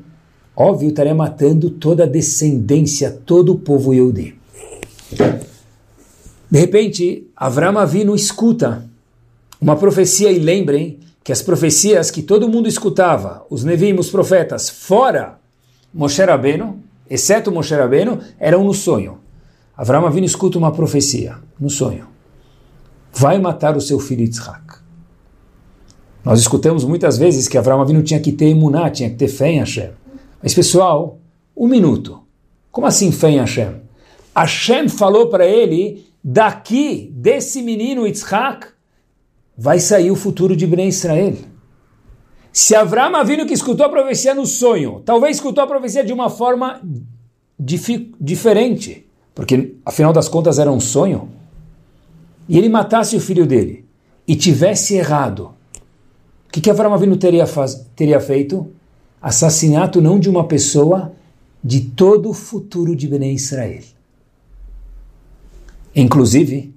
[0.54, 4.38] óbvio, estaria matando toda a descendência, todo o povo Yehudi.
[6.54, 8.88] De repente, Avram Avinu escuta
[9.60, 14.70] uma profecia e lembrem que as profecias que todo mundo escutava, os Nevim, os profetas,
[14.70, 15.40] fora
[15.92, 16.78] Moshe Rabbeinu,
[17.10, 19.18] exceto Moshe Rabbeinu, eram no sonho.
[19.76, 22.06] Avram Avinu escuta uma profecia, no sonho.
[23.12, 24.76] Vai matar o seu filho Yitzhak.
[26.24, 29.50] Nós escutamos muitas vezes que Avram Avinu tinha que ter imuná, tinha que ter fé
[29.50, 29.90] em Hashem.
[30.40, 31.18] Mas pessoal,
[31.56, 32.20] um minuto.
[32.70, 33.74] Como assim fé em Hashem?
[34.36, 38.68] Hashem falou para ele daqui, desse menino Yitzhak,
[39.56, 41.37] vai sair o futuro de Bnei Israel.
[42.50, 46.30] Se Avram Avinu que escutou a profecia no sonho, talvez escutou a profecia de uma
[46.30, 46.80] forma
[47.58, 51.28] diferente, porque afinal das contas era um sonho,
[52.48, 53.84] e ele matasse o filho dele,
[54.26, 55.54] e tivesse errado,
[56.48, 57.44] o que, que Avram Avinu teria,
[57.94, 58.70] teria feito?
[59.20, 61.12] Assassinato não de uma pessoa,
[61.62, 63.93] de todo o futuro de Bnei Israel.
[65.94, 66.74] Inclusive,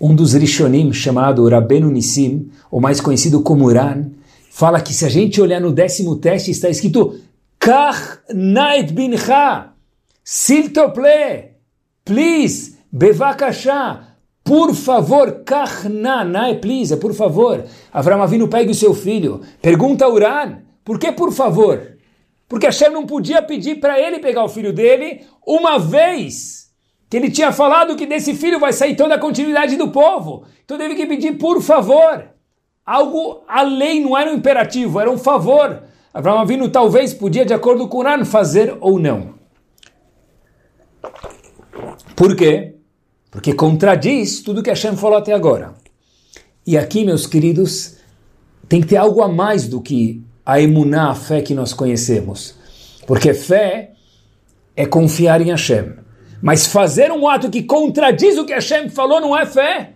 [0.00, 4.10] um dos Rishonim, chamado Rabenu Nissim, ou mais conhecido como Uran,
[4.50, 7.18] fala que se a gente olhar no décimo teste, está escrito
[7.58, 9.72] Kach Naet Bincha,
[10.22, 11.56] Siltople,
[12.04, 14.08] please, Bevakasha,
[14.44, 17.64] por favor, Kach Na, please, é por favor.
[17.92, 19.40] Avram Avinu pegue o seu filho.
[19.60, 21.98] Pergunta a Uran, por que por favor?
[22.48, 26.69] Porque Hashem não podia pedir para ele pegar o filho dele uma vez
[27.10, 30.44] que ele tinha falado que desse filho vai sair toda a continuidade do povo.
[30.64, 32.24] Então teve que pedir por favor.
[32.86, 35.82] Algo além, não era um imperativo, era um favor.
[36.14, 39.34] Abraão Avinu talvez podia, de acordo com o Quran, fazer ou não.
[42.14, 42.76] Por quê?
[43.28, 45.74] Porque contradiz tudo que Hashem falou até agora.
[46.64, 47.96] E aqui, meus queridos,
[48.68, 52.54] tem que ter algo a mais do que a emuná, a fé que nós conhecemos.
[53.04, 53.94] Porque fé
[54.76, 55.99] é confiar em Hashem.
[56.40, 59.92] Mas fazer um ato que contradiz o que Hashem falou não é fé.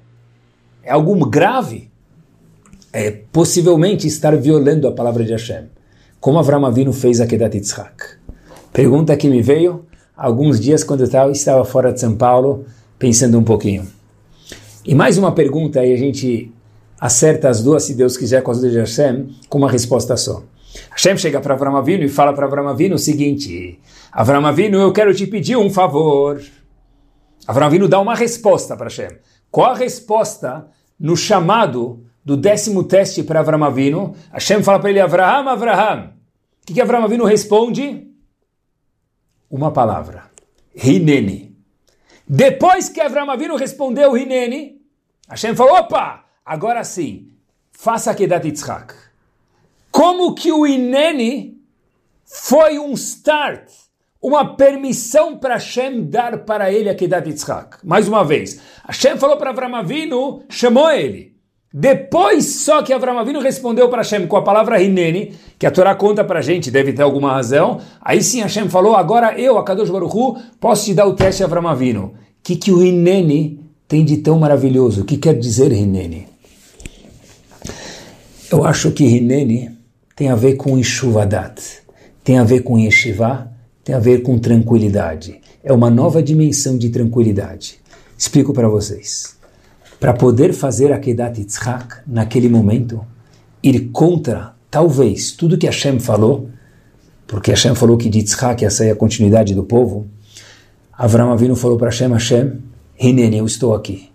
[0.83, 1.91] É algo grave.
[2.93, 5.65] É possivelmente estar violando a palavra de Hashem.
[6.21, 8.19] Como Avram Avinu fez a Kedat Yitzhak.
[8.73, 9.85] Pergunta que me veio
[10.17, 12.65] alguns dias quando eu estava fora de São Paulo,
[12.99, 13.87] pensando um pouquinho.
[14.85, 16.53] E mais uma pergunta, e a gente
[17.01, 20.43] acerta as duas, se Deus quiser, com as duas de Hashem, com uma resposta só.
[20.91, 23.79] Hashem chega para Avram Avinu e fala para Avram Avinu o seguinte:
[24.13, 26.43] Avram Avinu, eu quero te pedir um favor.
[27.47, 29.19] Avram Avinu dá uma resposta para Hashem.
[29.51, 34.15] Qual a resposta no chamado do décimo teste para Avram Avinu?
[34.33, 36.13] Hashem fala para ele: Avraham, Avraham.
[36.63, 38.09] O que, que Avram Avinu responde?
[39.51, 40.31] Uma palavra:
[40.75, 41.55] Hineni.
[42.27, 44.81] Depois que Avram Avinu respondeu Hineni,
[45.29, 47.33] Hashem falou: opa, agora sim,
[47.73, 49.04] faça Kedat Yitzhak.
[49.95, 51.57] Como que o Inene
[52.25, 53.71] foi um start,
[54.21, 57.77] uma permissão para Hashem dar para ele a Kedat Yitzhak.
[57.85, 61.37] Mais uma vez, Hashem falou para Avram Avinu, chamou ele.
[61.73, 65.95] Depois só que Avram Avinu respondeu para Hashem com a palavra Hineni, que a Torá
[65.95, 67.81] conta para a gente, deve ter alguma razão.
[68.01, 71.45] Aí sim Hashem falou, agora eu, a Kadosh Baruch Hu, posso te dar o teste
[71.45, 72.07] Avram Avinu.
[72.07, 75.03] O que, que o Hineni tem de tão maravilhoso?
[75.03, 76.27] O que quer dizer Hineni?
[78.51, 79.74] Eu acho que Hineni
[80.17, 81.61] tem a ver com Ishuvadat,
[82.23, 83.51] tem a ver com Yeshiva,
[83.83, 85.41] tem a ver com tranquilidade.
[85.63, 87.81] É uma nova dimensão de tranquilidade.
[88.17, 89.37] Explico para vocês.
[89.99, 93.05] Para poder fazer a Kedat Yitzhak naquele momento,
[93.63, 96.49] ir contra, talvez, tudo que Hashem falou,
[97.27, 100.07] porque Hashem falou que de Yitzhak ia sair a continuidade do povo,
[100.97, 102.63] Avram Avinu falou para Hashem, Hashem,
[103.01, 104.11] Hinene, eu estou aqui.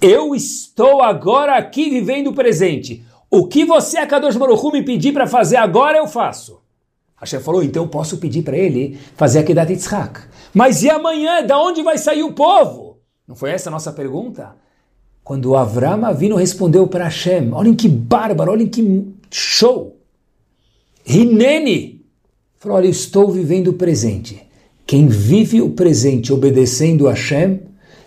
[0.00, 3.04] Eu estou agora aqui vivendo o presente.
[3.34, 6.60] O que você, Akadosh Baruch me pedir para fazer agora, eu faço.
[7.16, 10.20] Hashem falou, então eu posso pedir para ele fazer a Kedat Yitzhak.
[10.52, 12.98] Mas e amanhã, da onde vai sair o povo?
[13.26, 14.54] Não foi essa a nossa pergunta?
[15.24, 19.96] Quando Avram Avinu respondeu para Hashem, olhem que bárbaro, olhem que show.
[21.06, 22.04] Hineni
[22.58, 24.42] falou, olha, eu estou vivendo o presente.
[24.86, 27.62] Quem vive o presente obedecendo a Hashem,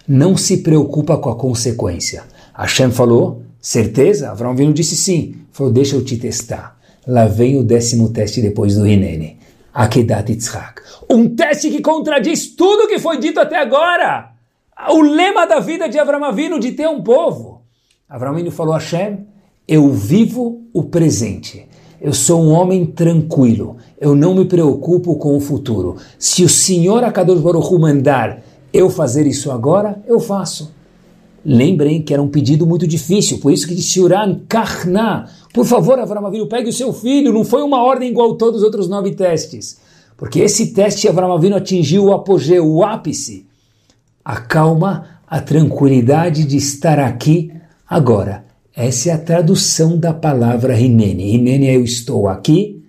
[0.08, 2.26] não se preocupa com a consequência.
[2.54, 4.30] Hashem falou, certeza?
[4.30, 5.36] Avram Avinu disse sim.
[5.52, 6.78] Falou, deixa eu te testar.
[7.08, 9.40] Lá vem o décimo teste depois do Hinene.
[9.74, 10.82] Akedat Yitzhak.
[11.10, 14.32] Um teste que contradiz tudo que foi dito até agora.
[14.90, 17.62] O lema da vida de Avram Avinu de ter um povo.
[18.08, 19.26] Avram Avinu falou a Hashem,
[19.68, 21.68] eu vivo o presente.
[22.00, 23.78] Eu sou um homem tranquilo.
[24.00, 25.96] Eu não me preocupo com o futuro.
[26.20, 30.75] Se o Senhor Akadosh Baruch Hu mandar eu fazer isso agora, eu faço.
[31.46, 36.00] Lembrem que era um pedido muito difícil, por isso que disse Uran Karna, por favor,
[36.00, 37.32] Avram Avinu, pegue o seu filho.
[37.32, 39.80] Não foi uma ordem igual a todos os outros nove testes.
[40.18, 43.46] Porque esse teste Avram Avinu atingiu o apogeu, o ápice.
[44.24, 47.54] A calma, a tranquilidade de estar aqui
[47.88, 48.44] agora.
[48.76, 51.32] Essa é a tradução da palavra Rinene.
[51.32, 52.84] Rinene é eu estou aqui,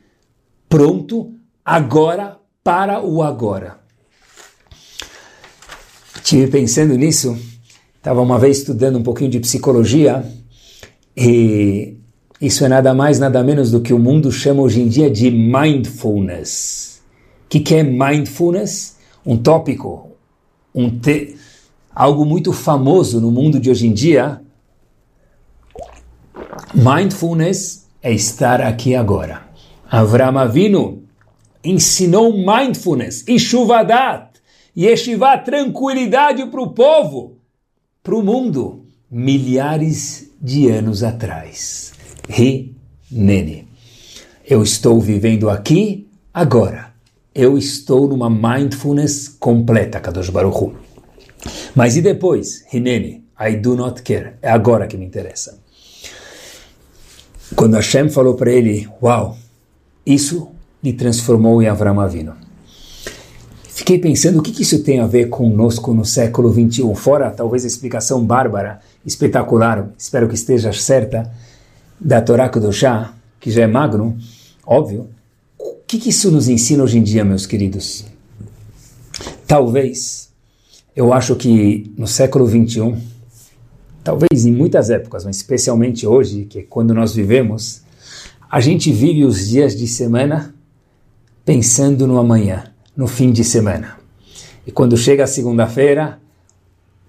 [0.69, 1.31] pronto,
[1.64, 3.79] agora, para o agora.
[6.16, 7.38] Estive pensando nisso
[8.07, 10.25] Estava uma vez estudando um pouquinho de psicologia
[11.16, 11.97] e
[12.40, 15.29] isso é nada mais, nada menos do que o mundo chama hoje em dia de
[15.29, 17.03] mindfulness.
[17.45, 18.97] O que, que é mindfulness?
[19.27, 20.12] Um tópico,
[20.73, 21.37] um te,
[21.92, 24.40] algo muito famoso no mundo de hoje em dia.
[26.73, 29.49] Mindfulness é estar aqui agora.
[29.90, 31.03] Avram Avinu
[31.64, 34.29] ensinou mindfulness, Ishuvadat,
[34.79, 37.36] Yeshiva, tranquilidade para o povo
[38.07, 41.92] para o mundo milhares de anos atrás.
[42.29, 43.66] Rinene.
[44.49, 46.95] Eu estou vivendo aqui, agora.
[47.35, 50.75] Eu estou numa mindfulness completa, Kadosh Baruch Hu.
[51.75, 52.64] Mas e depois?
[52.69, 53.25] Rinene.
[53.40, 54.35] I do not care.
[54.40, 55.59] É agora que me interessa.
[57.57, 59.37] Quando Hashem falou para ele, uau,
[60.07, 62.45] isso lhe transformou em Avram Avinu.
[63.76, 67.66] Fiquei pensando o que, isso tem a ver conosco no século XXI, fora talvez a
[67.66, 71.30] explicação bárbara, espetacular, espero que esteja certa,
[72.00, 74.16] da Torá Kudoshá, que já é magno,
[74.66, 75.10] óbvio.
[75.58, 78.06] O que, que isso nos ensina hoje em dia, meus queridos?
[79.46, 80.30] Talvez,
[80.96, 82.94] eu acho que no século XXI,
[84.02, 87.82] talvez em muitas épocas, mas especialmente hoje, que é quando nós vivemos,
[88.50, 90.54] a gente vive os dias de semana
[91.44, 93.98] pensando no amanhã no fim de semana.
[94.66, 96.18] E quando chega a segunda-feira,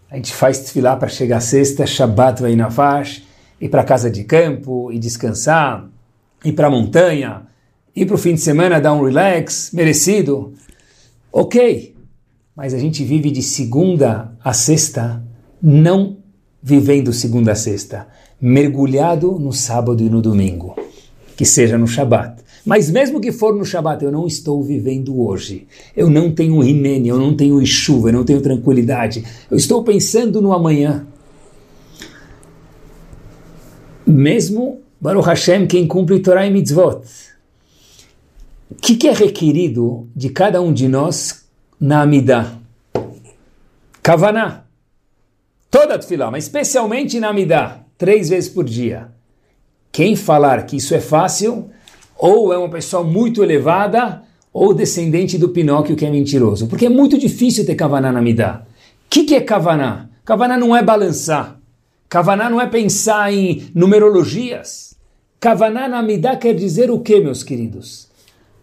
[0.10, 3.21] a gente faz desfilar para chegar a sexta, Shabbat vai na faixa,
[3.60, 5.88] ir para casa de campo e descansar,
[6.43, 7.47] ir para a montanha,
[7.95, 10.54] ir para o fim de semana dar um relax merecido.
[11.32, 11.95] Ok,
[12.56, 15.23] mas a gente vive de segunda a sexta,
[15.62, 16.17] não
[16.62, 18.08] vivendo segunda a sexta,
[18.39, 20.76] mergulhado no sábado e no domingo,
[21.36, 22.47] que seja no Shabat.
[22.67, 25.65] Mas mesmo que for no Shabat, eu não estou vivendo hoje.
[25.95, 29.23] Eu não tenho rinene, eu não tenho chuva, eu não tenho tranquilidade.
[29.49, 31.07] Eu estou pensando no amanhã.
[34.05, 37.03] Mesmo Baruch Hashem, quem cumpre Torah e Mitzvot.
[38.70, 41.45] O que, que é requerido de cada um de nós
[41.80, 42.59] na Amidah?
[44.03, 44.65] Kavaná.
[45.72, 49.07] Toda a tefilá, mas especialmente na Amidah, três vezes por dia.
[49.89, 51.70] Quem falar que isso é fácil,
[52.18, 56.68] ou é uma pessoa muito elevada, ou descendente do Pinóquio que é mentiroso.
[56.68, 58.65] Porque é muito difícil ter Kavaná na Midah.
[59.05, 60.09] O que, que é Kavaná?
[60.26, 61.59] Kavaná não é balançar.
[62.09, 64.95] Kavaná não é pensar em numerologias.
[65.39, 68.07] Kavaná na Midah quer dizer o que, meus queridos?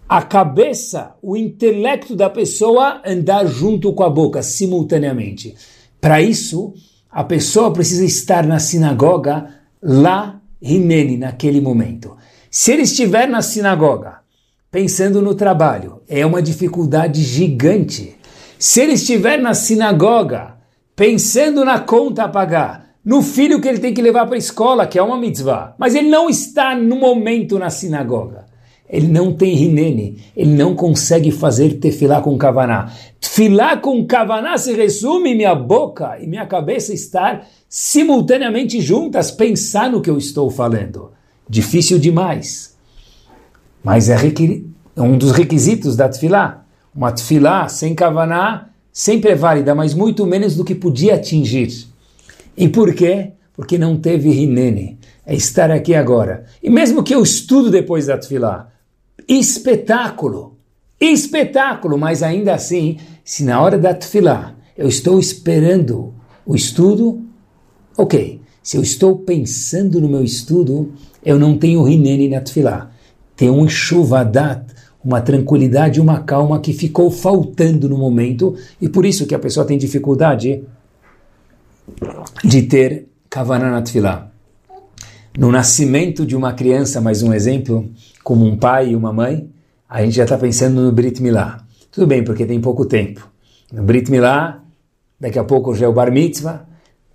[0.08, 5.54] a cabeça, o intelecto da pessoa andar junto com a boca, simultaneamente.
[6.00, 6.74] Para isso,
[7.10, 9.48] a pessoa precisa estar na sinagoga
[9.82, 12.16] lá, Rinene, naquele momento.
[12.56, 14.18] Se ele estiver na sinagoga,
[14.70, 18.14] pensando no trabalho, é uma dificuldade gigante.
[18.56, 20.54] Se ele estiver na sinagoga,
[20.94, 24.86] pensando na conta a pagar, no filho que ele tem que levar para a escola,
[24.86, 28.44] que é uma mitzvah, mas ele não está no momento na sinagoga.
[28.88, 32.92] Ele não tem rinene, ele não consegue fazer tefilá com kavaná.
[33.20, 40.00] Tefilá com kavaná se resume minha boca e minha cabeça estar simultaneamente juntas, pensar no
[40.00, 41.14] que eu estou falando.
[41.48, 42.74] Difícil demais.
[43.82, 44.16] Mas é,
[44.96, 46.64] um dos requisitos da tefilá.
[46.94, 51.86] Uma tefilá sem kavaná sempre é válida, mas muito menos do que podia atingir.
[52.56, 53.32] E por quê?
[53.52, 54.98] Porque não teve rinene.
[55.26, 56.44] É estar aqui agora.
[56.62, 58.68] E mesmo que eu estudo depois da tefilá,
[59.28, 60.56] espetáculo,
[61.00, 66.14] espetáculo, mas ainda assim, se na hora da tefilá eu estou esperando
[66.46, 67.24] o estudo,
[67.96, 68.40] ok.
[68.64, 72.90] Se eu estou pensando no meu estudo, eu não tenho rinene na tefilá.
[73.36, 74.64] Tem um chuvadat,
[75.04, 79.66] uma tranquilidade, uma calma que ficou faltando no momento, e por isso que a pessoa
[79.66, 80.64] tem dificuldade
[82.42, 84.30] de ter kavaná na tefilá.
[85.36, 87.90] No nascimento de uma criança, mais um exemplo,
[88.22, 89.46] como um pai e uma mãe,
[89.86, 91.62] a gente já está pensando no Brit Milá.
[91.92, 93.28] Tudo bem, porque tem pouco tempo.
[93.70, 94.62] No Brit Milá,
[95.20, 96.64] daqui a pouco já é o Bar Mitzvah,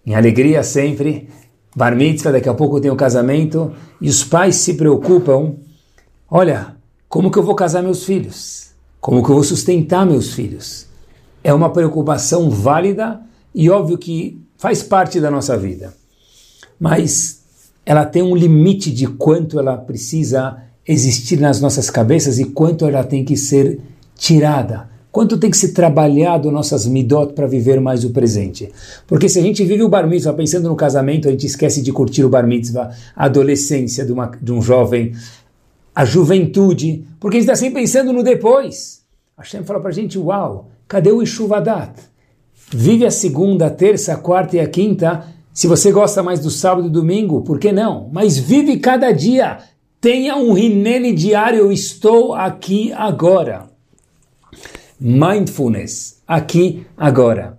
[0.09, 1.29] em alegria sempre.
[1.75, 5.53] Bar Mitzvah, daqui a pouco tem o casamento, e os pais se preocupam,
[6.27, 6.75] olha,
[7.07, 8.71] como que eu vou casar meus filhos?
[8.99, 10.87] Como que eu vou sustentar meus filhos?
[11.43, 13.21] É uma preocupação válida
[13.53, 15.93] e óbvio que faz parte da nossa vida.
[16.79, 17.43] Mas
[17.85, 20.57] ela tem um limite de quanto ela precisa
[20.87, 23.79] existir nas nossas cabeças e quanto ela tem que ser
[24.15, 28.71] tirada, quanto tem que ser trabalhado nossas midot para viver mais o presente.
[29.07, 31.91] Porque se a gente vive o bar mitzvah pensando no casamento, a gente esquece de
[31.91, 35.13] curtir o bar mitzvah, a adolescência de, uma, de um jovem,
[35.93, 39.01] a juventude, porque a gente está sempre pensando no depois.
[39.37, 41.93] A Hashem fala para a gente, uau, cadê o Ishuvadat?
[42.71, 45.25] Vive a segunda, a terça, a quarta e a quinta.
[45.51, 48.09] Se você gosta mais do sábado e domingo, por que não?
[48.13, 49.57] Mas vive cada dia,
[50.01, 53.68] Tenha um rinene diário, estou aqui agora.
[54.99, 57.57] Mindfulness, aqui agora.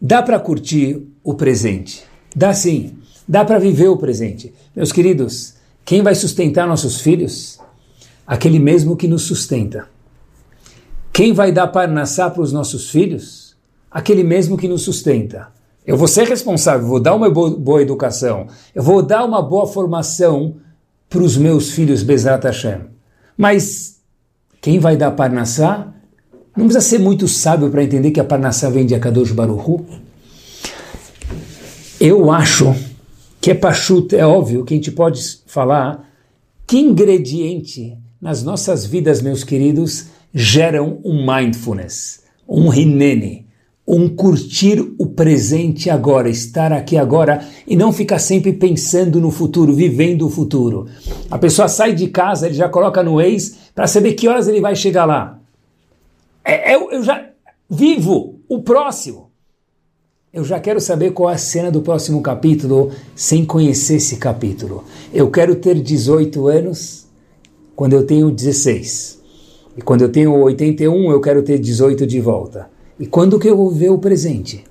[0.00, 2.02] Dá para curtir o presente?
[2.34, 2.98] Dá sim.
[3.28, 4.52] Dá para viver o presente.
[4.74, 7.60] Meus queridos, quem vai sustentar nossos filhos?
[8.26, 9.86] Aquele mesmo que nos sustenta.
[11.12, 13.54] Quem vai dar parnassá para os nossos filhos?
[13.90, 15.48] Aquele mesmo que nos sustenta.
[15.86, 20.56] Eu vou ser responsável, vou dar uma boa educação, eu vou dar uma boa formação
[21.08, 22.82] para os meus filhos Bezrat Hashem.
[23.36, 24.00] Mas
[24.60, 25.92] quem vai dar Parnassá?
[26.56, 29.84] Não precisa ser muito sábio para entender que a Parnassá vem de Akadosh Baruchu.
[31.98, 32.74] Eu acho
[33.40, 36.08] que é Pachut, é óbvio que a gente pode falar
[36.66, 43.46] que ingrediente nas nossas vidas, meus queridos, geram um mindfulness, um rinene,
[43.86, 49.74] um curtir o presente agora, estar aqui agora e não ficar sempre pensando no futuro,
[49.74, 50.86] vivendo o futuro.
[51.30, 54.60] A pessoa sai de casa, ele já coloca no ex para saber que horas ele
[54.60, 55.41] vai chegar lá.
[56.44, 57.28] É, eu, eu já
[57.68, 59.30] vivo o próximo.
[60.32, 64.84] Eu já quero saber qual é a cena do próximo capítulo sem conhecer esse capítulo.
[65.12, 67.06] Eu quero ter 18 anos
[67.76, 69.20] quando eu tenho 16.
[69.76, 72.70] E quando eu tenho 81, eu quero ter 18 de volta.
[72.98, 74.64] E quando que eu vou ver o presente?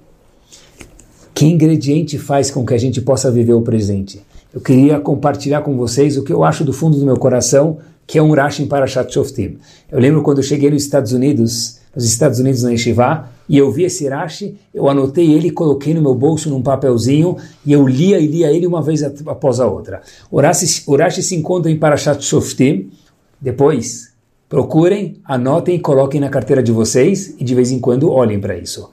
[1.34, 4.22] Que ingrediente faz com que a gente possa viver o presente?
[4.53, 8.18] Eu queria compartilhar com vocês o que eu acho do fundo do meu coração, que
[8.18, 9.58] é um Rashi em Parashat Shoftim.
[9.91, 13.72] Eu lembro quando eu cheguei nos Estados Unidos, nos Estados Unidos na Yeshiva, e eu
[13.72, 18.20] vi esse Rashi, eu anotei ele, coloquei no meu bolso num papelzinho, e eu lia
[18.20, 20.02] e lia ele uma vez após a outra.
[20.30, 22.91] O Rashi, o Rashi se encontra em Parashat Shoftim,
[23.39, 24.12] depois
[24.52, 28.89] Procurem, anotem, coloquem na carteira de vocês e de vez em quando olhem para isso.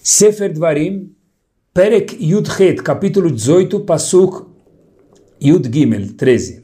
[0.00, 1.10] Sefer Dvarim,
[1.74, 4.46] Perek Yudchet, capítulo 18, Pasuk
[5.42, 6.59] Yud Gimel, 13.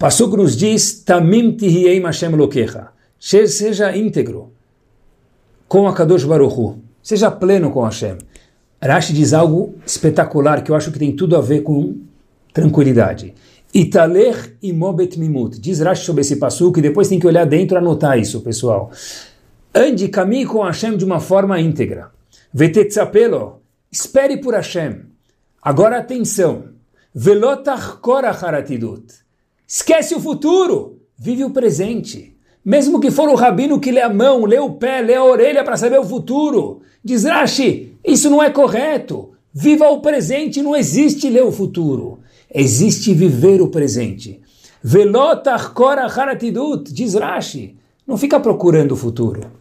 [0.00, 2.88] O Pasuk nos diz, Tamim Tihieim Hashem Lokecha,
[3.18, 4.50] seja íntegro
[5.68, 8.16] com a Kadosh Baruchu, seja pleno com Hashem.
[8.82, 11.98] Rashi diz algo espetacular que eu acho que tem tudo a ver com
[12.50, 13.34] tranquilidade.
[13.74, 15.60] Italer imobet mimut.
[15.60, 18.90] Diz Rashi sobre esse passo que depois tem que olhar dentro e anotar isso, pessoal.
[19.74, 22.10] Ande, caminhe com Hashem de uma forma íntegra.
[22.54, 23.60] Vetetzapelo.
[23.92, 25.02] Espere por Hashem.
[25.60, 26.70] Agora atenção.
[27.14, 28.00] Velotach
[28.42, 29.19] haratidut.
[29.72, 30.98] Esquece o futuro.
[31.16, 32.36] Vive o presente.
[32.64, 35.62] mesmo que for o rabino que lê a mão, lê o pé, lê a orelha
[35.62, 36.80] para saber o futuro.
[37.04, 39.30] Diz Rashi, isso não é correto.
[39.54, 42.18] Viva o presente, não existe ler o futuro.
[42.52, 44.40] Existe viver o presente.
[44.82, 47.76] Velotar kora haratidut, diz Rashi.
[48.04, 49.52] Não fica procurando o futuro.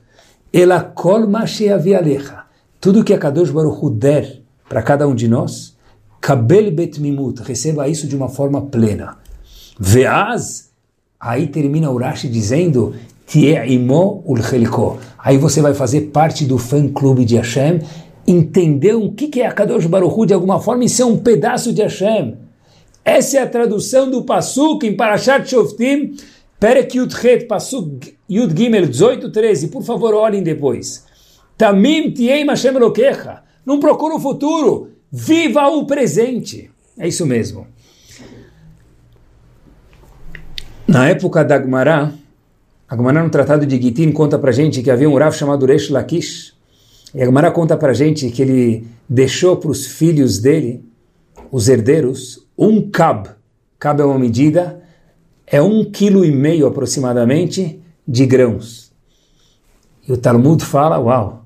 [0.52, 2.46] Ela kolma sheavialecha.
[2.82, 5.78] Tudo que a Kadosh Baruch der para cada um de nós,
[6.20, 9.20] kabel bet mimut, receba isso de uma forma plena.
[9.80, 10.72] Veaz,
[11.18, 12.94] aí termina o Rashi dizendo,
[13.34, 15.00] imo ulcheliko.
[15.18, 17.80] Aí você vai fazer parte do fã-clube de Hashem,
[18.28, 21.72] entender o que é a Kadosh Baruch Hu de alguma forma e ser um pedaço
[21.72, 22.36] de Hashem.
[23.06, 26.16] Essa é a tradução do Pasuk em Parashat Shoftim,
[26.60, 29.70] Perek Yudchet, Pasuk Yud Gimel 18, 13.
[29.70, 31.06] Por favor, olhem depois.
[31.58, 33.44] Tamim Tiem Hashem Elokecha.
[33.66, 36.70] Não procura o futuro, viva o presente.
[36.98, 37.66] É isso mesmo.
[40.90, 42.12] Na época da Agmará,
[42.88, 45.92] a Agmará no Tratado de Gitin conta para gente que havia um Rav chamado Resh
[45.92, 46.56] Lakish,
[47.14, 50.84] e a Agmará conta para gente que ele deixou para os filhos dele,
[51.52, 53.30] os herdeiros, um cab.
[53.78, 54.82] Cab é uma medida,
[55.46, 58.92] é um quilo e meio aproximadamente de grãos.
[60.08, 61.46] E o Talmud fala, uau,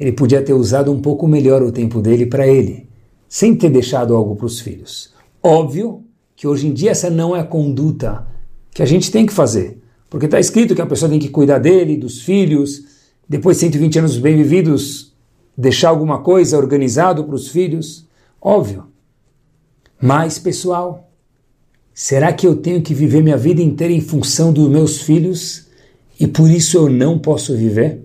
[0.00, 2.88] ele podia ter usado um pouco melhor o tempo dele para ele,
[3.28, 5.12] sem ter deixado algo para os filhos.
[5.42, 8.37] Óbvio que hoje em dia essa não é a conduta
[8.72, 9.78] que a gente tem que fazer.
[10.10, 12.84] Porque está escrito que a pessoa tem que cuidar dele, dos filhos,
[13.28, 15.12] depois de 120 anos bem vividos,
[15.56, 18.06] deixar alguma coisa organizado para os filhos.
[18.40, 18.84] Óbvio.
[20.00, 21.10] Mas, pessoal,
[21.92, 25.66] será que eu tenho que viver minha vida inteira em função dos meus filhos
[26.18, 28.00] e por isso eu não posso viver?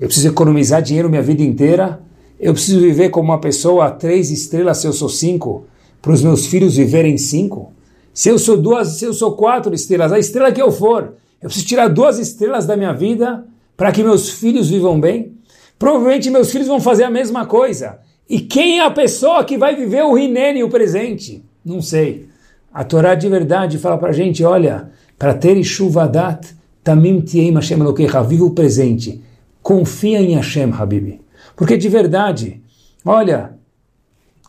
[0.00, 2.00] Eu preciso economizar dinheiro minha vida inteira?
[2.40, 5.66] Eu preciso viver como uma pessoa três estrelas se eu sou cinco,
[6.00, 7.72] para os meus filhos viverem cinco?
[8.14, 11.48] Se eu sou duas, se eu sou quatro estrelas, a estrela que eu for, eu
[11.48, 13.44] preciso tirar duas estrelas da minha vida
[13.76, 15.34] para que meus filhos vivam bem?
[15.78, 17.98] Provavelmente meus filhos vão fazer a mesma coisa.
[18.28, 21.44] E quem é a pessoa que vai viver o Rinene, o presente?
[21.64, 22.28] Não sei.
[22.72, 26.54] A Torá de verdade fala para a gente, olha, para ter chuvadat,
[26.84, 29.22] tamim tiem Hashem Elokecha, viva o presente.
[29.62, 31.20] Confia em Hashem, Habib.
[31.56, 32.62] Porque de verdade,
[33.04, 33.54] olha,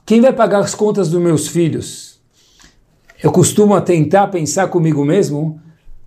[0.06, 2.13] quem vai pagar as contas dos meus filhos?
[3.24, 5.58] Eu costumo tentar pensar comigo mesmo,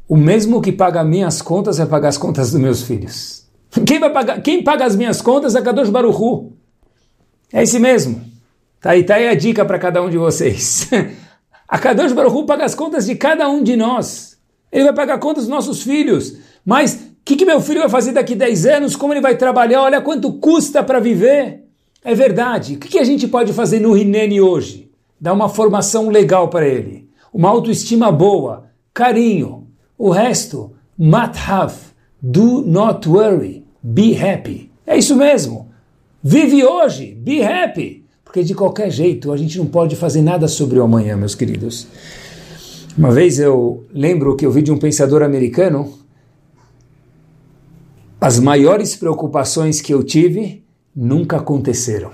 [0.06, 3.46] o mesmo que paga minhas contas vai pagar as contas dos meus filhos.
[3.86, 4.42] Quem vai pagar?
[4.42, 6.52] Quem paga as minhas contas é Kadosh Baruchu.
[7.50, 8.22] É esse mesmo.
[8.82, 10.90] Tá aí, tá aí a dica para cada um de vocês.
[11.66, 14.36] a Kadosh Baruchu paga as contas de cada um de nós.
[14.70, 16.36] Ele vai pagar contas dos nossos filhos.
[16.66, 18.94] Mas o que, que meu filho vai fazer daqui a 10 anos?
[18.94, 19.80] Como ele vai trabalhar?
[19.80, 21.64] Olha quanto custa para viver.
[22.04, 22.74] É verdade.
[22.74, 24.90] O que, que a gente pode fazer no Rinene hoje?
[25.18, 27.05] Dar uma formação legal para ele
[27.36, 28.64] uma autoestima boa,
[28.94, 29.66] carinho.
[29.98, 31.74] O resto, mathav,
[32.20, 34.70] do not worry, be happy.
[34.86, 35.68] É isso mesmo.
[36.22, 38.06] Vive hoje, be happy.
[38.24, 41.86] Porque de qualquer jeito a gente não pode fazer nada sobre o amanhã, meus queridos.
[42.96, 45.92] Uma vez eu lembro que eu vi de um pensador americano
[48.18, 50.64] as maiores preocupações que eu tive
[50.94, 52.10] nunca aconteceram.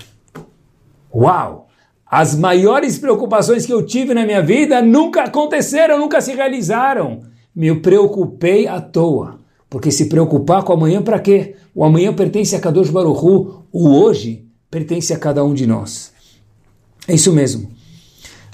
[1.14, 1.68] Uau!
[2.14, 7.22] As maiores preocupações que eu tive na minha vida nunca aconteceram, nunca se realizaram.
[7.56, 9.40] Me preocupei à toa.
[9.70, 11.56] Porque se preocupar com amanhã para quê?
[11.74, 16.12] O amanhã pertence a Kadosh Baruchu, o hoje pertence a cada um de nós.
[17.08, 17.70] É isso mesmo.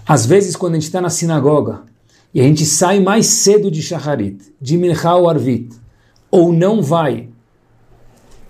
[0.06, 1.82] Às vezes, quando a gente está na sinagoga
[2.32, 5.74] e a gente sai mais cedo de Shacharit, de Mincha ou Arvit,
[6.30, 7.28] ou não vai.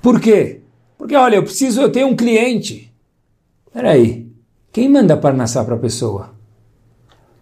[0.02, 0.60] Por quê?
[0.98, 2.92] Porque, olha, eu preciso, eu tenho um cliente.
[3.72, 4.27] Peraí,
[4.78, 6.30] quem manda parnassá para a pessoa?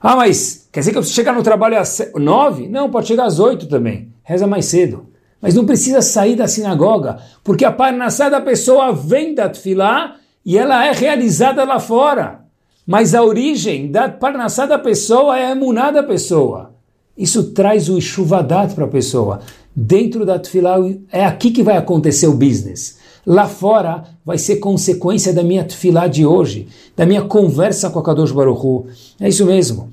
[0.01, 2.66] Ah, mas quer dizer que eu preciso chegar no trabalho às nove?
[2.66, 4.11] Não, pode chegar às oito também.
[4.22, 5.09] Reza mais cedo.
[5.39, 10.16] Mas não precisa sair da sinagoga, porque a parnassá da pessoa vem da tefilá
[10.47, 12.41] e ela é realizada lá fora.
[12.87, 16.74] Mas a origem da parnassá da pessoa é a emuná da pessoa.
[17.18, 19.41] Isso traz o chuvadat para a pessoa.
[19.74, 20.76] Dentro da tefilá
[21.12, 22.97] é aqui que vai acontecer o business.
[23.26, 28.02] Lá fora vai ser consequência da minha tefilá de hoje, da minha conversa com a
[28.02, 28.86] Kadosh Baruch Hu.
[29.18, 29.90] É isso mesmo.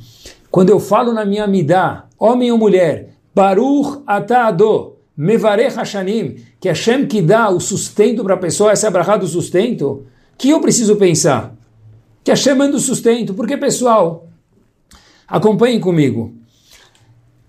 [0.51, 7.07] Quando eu falo na minha midá, homem ou mulher, Baruch atado, mevarech hashanim, que Hashem
[7.07, 10.05] que dá o sustento para a pessoa, essa é do sustento,
[10.37, 11.55] que eu preciso pensar?
[12.23, 14.27] Que Hashem manda o sustento, porque pessoal,
[15.27, 16.35] acompanhem comigo.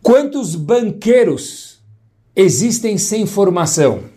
[0.02, 1.78] Quantos banqueiros
[2.34, 4.13] existem sem formação?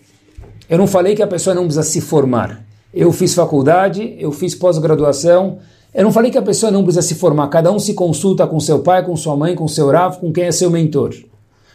[0.69, 2.65] Eu não falei que a pessoa não precisa se formar.
[2.93, 5.59] Eu fiz faculdade, eu fiz pós-graduação.
[5.93, 7.47] Eu não falei que a pessoa não precisa se formar.
[7.47, 10.45] Cada um se consulta com seu pai, com sua mãe, com seu Rav, com quem
[10.45, 11.13] é seu mentor.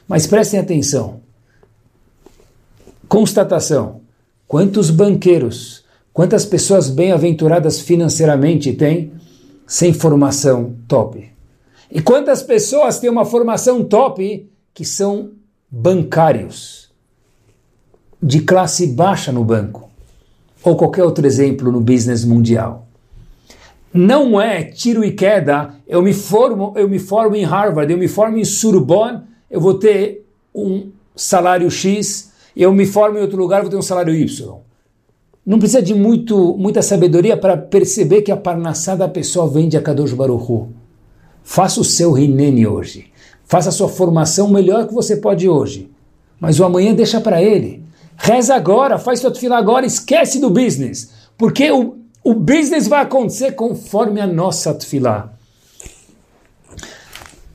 [0.06, 1.20] Mas prestem atenção.
[3.08, 4.00] Constatação:
[4.46, 9.12] quantos banqueiros, quantas pessoas bem-aventuradas financeiramente têm
[9.66, 11.30] sem formação top?
[11.90, 15.32] E quantas pessoas têm uma formação top que são
[15.70, 16.81] bancários,
[18.22, 19.90] de classe baixa no banco?
[20.62, 22.86] Ou qualquer outro exemplo no business mundial.
[23.92, 28.08] Não é tiro e queda, eu me formo, eu me formo em Harvard, eu me
[28.08, 29.20] formo em Sorbonne,
[29.50, 33.82] eu vou ter um salário X, eu me formo em outro lugar, vou ter um
[33.82, 34.62] salário Y.
[35.44, 39.76] Não precisa de muito, muita sabedoria para perceber que a parnassá da pessoa vem de
[39.76, 40.68] Akadosh Baruch
[41.42, 43.06] Faça o seu Rinene hoje.
[43.44, 45.90] Faça a sua formação melhor que você pode hoje.
[46.38, 47.82] Mas o amanhã deixa para ele.
[48.16, 51.10] Reza agora, faz sua fila agora, esquece do business.
[51.36, 55.32] Porque o, o business vai acontecer conforme a nossa tefilá.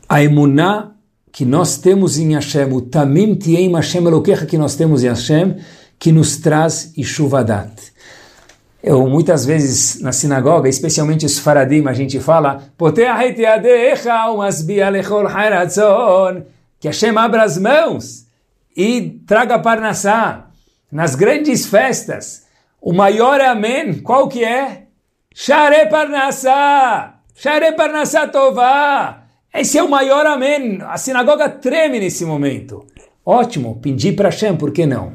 [0.10, 0.92] A emuná
[1.32, 5.58] que nós temos em Hashem, o tamim tiem Hashem eloquecha que nós temos em Hashem,
[6.00, 7.94] que nos traz Ishuvadat.
[8.82, 12.64] Eu, muitas vezes, na sinagoga, especialmente os faradim, a gente fala
[16.80, 18.26] que Hashem abra as mãos
[18.76, 20.47] e traga parnassá
[20.92, 22.46] nas grandes festas,
[22.82, 24.84] o maior amém, qual que é?
[25.34, 27.20] Share Parnassá!
[27.36, 29.24] Share Parnassá Tová!
[29.54, 30.80] Esse é o maior amém.
[30.82, 32.86] A sinagoga treme nesse momento.
[33.26, 35.14] Ótimo, pedir para Hashem, por que não?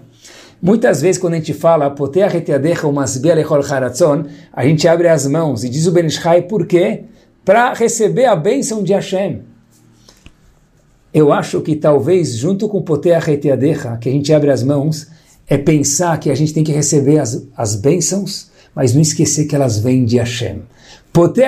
[0.60, 1.94] Muitas vezes quando a gente fala
[4.52, 7.04] a gente abre as mãos e diz o Benishai por quê?
[7.44, 9.42] Para receber a bênção de Hashem.
[11.12, 12.84] Eu acho que talvez junto com
[13.18, 15.08] Reteadecha, que a gente abre as mãos,
[15.46, 19.54] é pensar que a gente tem que receber as, as bênçãos, mas não esquecer que
[19.54, 20.62] elas vêm de Hashem.
[21.12, 21.44] Poter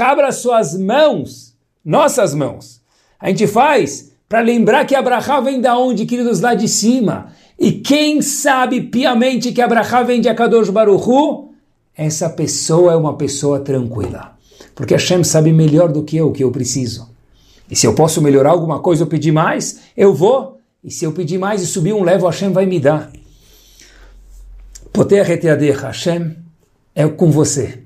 [0.00, 2.80] abra suas mãos, nossas mãos.
[3.18, 7.32] A gente faz para lembrar que Abraha vem da onde, queridos, lá de cima.
[7.58, 11.48] E quem sabe piamente que Abraha vem de Akadosh Baruchu,
[11.96, 14.36] essa pessoa é uma pessoa tranquila.
[14.74, 17.08] Porque Hashem sabe melhor do que eu o que eu preciso.
[17.70, 20.58] E se eu posso melhorar alguma coisa ou pedir mais, eu vou.
[20.84, 23.10] E se eu pedir mais e subir um level, Hashem vai me dar.
[24.98, 26.34] Poter reteadecha, Hashem
[26.92, 27.84] é com você.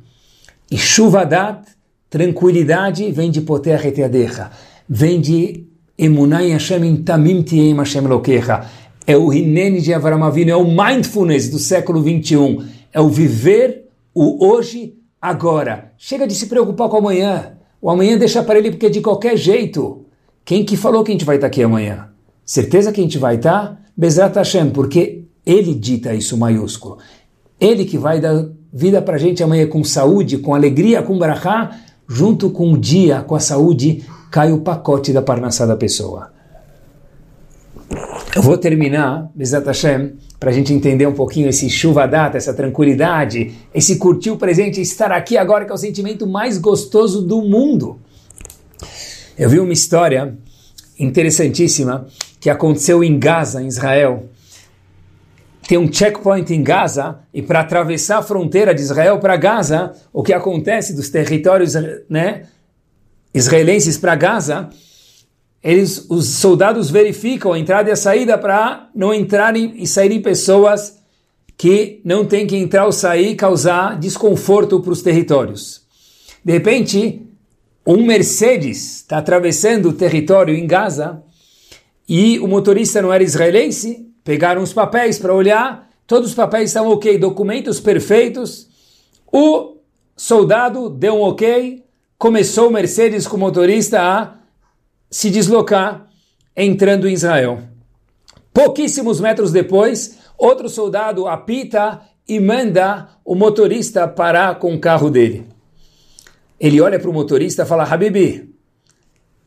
[0.71, 1.69] E chuvadat,
[2.09, 4.51] tranquilidade, vem de poter reteadecha.
[4.89, 5.67] Vem de
[5.99, 8.65] emunai Hashem in tamim tiem Hashem lokecha.
[9.07, 12.67] É o Hinene de Avram Avinu, é o mindfulness do século 21.
[12.91, 15.93] É o viver o hoje, agora.
[15.99, 17.59] Chega de se preocupar com o amanhã.
[17.79, 20.07] O amanhã deixa para ele porque de qualquer jeito.
[20.47, 22.09] Quem que falou que a gente vai estar aqui amanhã?
[22.43, 23.83] Certeza que a gente vai estar?
[23.95, 26.99] Bezrat Hashem, porque ele dita isso maiúsculo.
[27.61, 31.79] Ele que vai dar vida para a gente amanhã com saúde, com alegria, com brachá,
[32.09, 36.33] junto com o dia, com a saúde, cai o pacote da parnassá da pessoa.
[38.35, 42.55] Eu vou terminar, Bezat Hashem, para a gente entender um pouquinho esse chuva data, essa
[42.55, 47.43] tranquilidade, esse curtir o presente, estar aqui agora, que é o sentimento mais gostoso do
[47.43, 48.01] mundo.
[49.39, 50.37] Eu vi uma história
[50.99, 52.07] interessantíssima
[52.41, 54.31] que aconteceu em Gaza, em Israel
[55.73, 60.23] tem um checkpoint em Gaza e para atravessar a fronteira de Israel para Gaza, o
[60.23, 61.73] que acontece dos territórios
[62.11, 62.43] né,
[63.33, 64.69] israelenses para Gaza,
[65.63, 70.99] eles, os soldados verificam a entrada e a saída para não entrarem e saírem pessoas
[71.57, 75.87] que não têm que entrar ou sair e causar desconforto para os territórios.
[76.45, 77.27] De repente,
[77.87, 81.23] um Mercedes está atravessando o território em Gaza
[82.07, 86.93] e o motorista não era israelense, pegaram os papéis para olhar, todos os papéis estavam
[86.93, 88.69] ok, documentos perfeitos.
[89.33, 89.77] O
[90.17, 91.85] soldado deu um ok,
[92.19, 94.35] começou o Mercedes com o motorista a
[95.11, 96.09] se deslocar,
[96.57, 97.61] entrando em Israel.
[98.53, 105.47] Pouquíssimos metros depois, outro soldado apita e manda o motorista parar com o carro dele.
[106.61, 108.55] Ele olha para o motorista e fala: Habibi,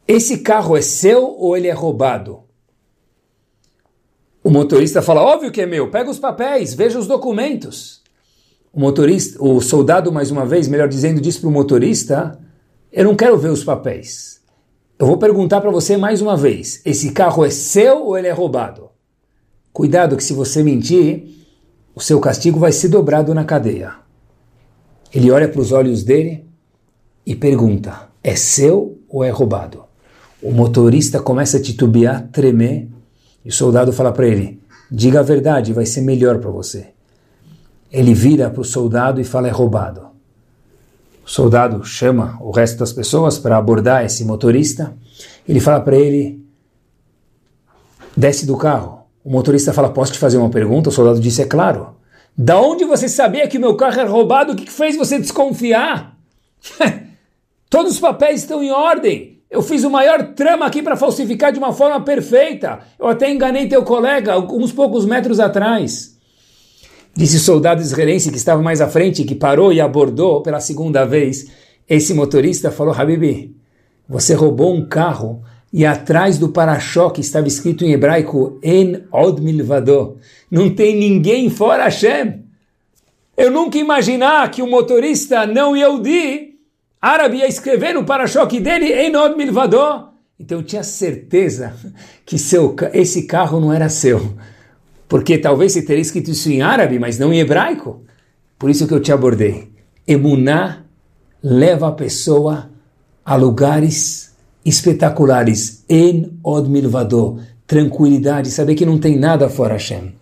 [0.07, 2.44] esse carro é seu ou ele é roubado?
[4.45, 8.03] O motorista fala: óbvio que é meu, pega os papéis, veja os documentos.
[8.71, 12.37] O motorista, o soldado, mais uma vez, melhor dizendo, diz para o motorista:
[12.93, 14.39] eu não quero ver os papéis.
[14.99, 18.31] Eu vou perguntar para você mais uma vez: esse carro é seu ou ele é
[18.31, 18.91] roubado?
[19.73, 21.23] Cuidado que se você mentir,
[21.95, 23.93] o seu castigo vai ser dobrado na cadeia.
[25.11, 26.45] Ele olha para os olhos dele
[27.25, 29.85] e pergunta: é seu ou é roubado?
[30.39, 32.93] O motorista começa a titubear, tremer
[33.45, 34.59] e o soldado fala para ele:
[34.91, 36.87] diga a verdade, vai ser melhor para você.
[37.91, 40.07] Ele vira para o soldado e fala: é roubado.
[41.23, 44.93] O soldado chama o resto das pessoas para abordar esse motorista.
[45.47, 46.43] Ele fala para ele:
[48.17, 49.05] desce do carro.
[49.23, 50.89] O motorista fala, posso te fazer uma pergunta?
[50.89, 51.95] O soldado disse, é claro.
[52.37, 54.53] Da onde você sabia que meu carro era roubado?
[54.53, 56.15] O que fez você desconfiar?
[57.67, 59.34] Todos os papéis estão em ordem.
[59.55, 62.79] Eu fiz o maior trama aqui para falsificar de uma forma perfeita.
[62.99, 66.17] Eu até enganei teu colega uns poucos metros atrás.
[67.15, 71.05] Disse o soldado israelense que estava mais à frente, que parou e abordou pela segunda
[71.05, 71.49] vez.
[71.87, 73.55] Esse motorista falou: Habibi,
[74.09, 75.41] você roubou um carro
[75.71, 80.17] e atrás do para-choque estava escrito em hebraico En Od Milvado.
[80.51, 82.43] Não tem ninguém fora Hashem.
[83.37, 86.54] Eu nunca imaginar que o motorista não Yehudi
[87.05, 90.09] árabe ia escrever no para-choque dele Enod Milvador.
[90.39, 91.73] Então eu tinha certeza
[92.25, 94.35] que seu, esse carro não era seu.
[95.07, 98.03] Porque talvez você teria escrito isso em árabe, mas não em hebraico.
[98.57, 99.69] Por isso que eu te abordei.
[100.07, 100.83] Emuná
[101.43, 102.71] leva a pessoa
[103.23, 104.31] a lugares
[104.65, 105.83] espetaculares.
[105.87, 106.67] En od.
[107.67, 110.13] Tranquilidade, saber que não tem nada fora Hashem.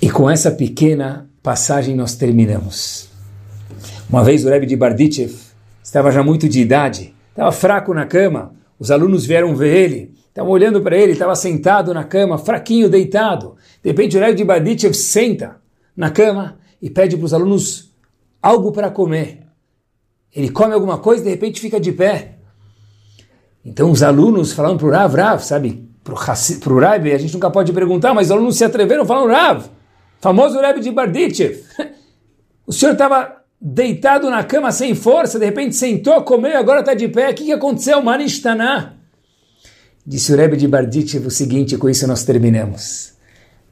[0.00, 3.11] E com essa pequena passagem nós terminamos.
[4.08, 5.32] Uma vez o Rebbe de Bardichev
[5.82, 10.50] estava já muito de idade, estava fraco na cama, os alunos vieram ver ele, estavam
[10.50, 13.56] olhando para ele, estava sentado na cama, fraquinho, deitado.
[13.82, 15.56] De repente o Rebbe de Bardichev senta
[15.96, 17.92] na cama e pede para os alunos
[18.42, 19.46] algo para comer.
[20.34, 22.36] Ele come alguma coisa e de repente fica de pé.
[23.64, 27.50] Então os alunos falaram para o Rav, Rav, sabe, para o Rebbe, a gente nunca
[27.50, 29.66] pode perguntar, mas os alunos se atreveram, falaram, Rav,
[30.20, 31.62] famoso Rebbe de Bardichev,
[32.66, 37.06] o senhor estava deitado na cama sem força, de repente sentou, comeu, agora está de
[37.06, 37.30] pé.
[37.30, 38.02] O que, que aconteceu?
[38.02, 38.94] Manishtaná.
[40.04, 43.12] Disse o Rebbe de Barditchev o seguinte, com isso nós terminamos.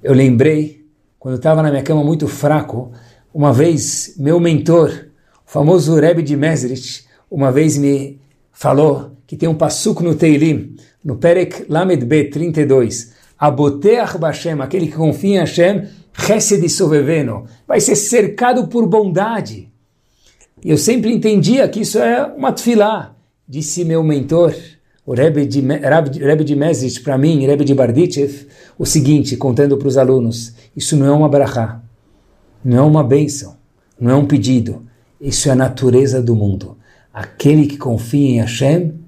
[0.00, 0.86] Eu lembrei,
[1.18, 2.92] quando estava na minha cama muito fraco,
[3.34, 5.06] uma vez meu mentor,
[5.44, 8.20] o famoso Rebbe de Mesrich, uma vez me
[8.52, 14.86] falou que tem um passuco no Teilim, no Perek Lamed B 32, Aboteach Bashem, aquele
[14.86, 19.69] que confia em Hashem, Chesed Soveveno, vai ser cercado por bondade.
[20.62, 23.16] Eu sempre entendia que isso é uma tefilá.
[23.48, 24.54] Disse meu mentor,
[25.06, 28.46] o Rebbe de, Rebbe de Mezrich, para mim, Rebbe de Bardichev,
[28.78, 31.82] o seguinte, contando para os alunos, isso não é uma brachá,
[32.62, 33.56] não é uma bênção,
[33.98, 34.82] não é um pedido,
[35.18, 36.76] isso é a natureza do mundo.
[37.12, 39.00] Aquele que confia em Hashem,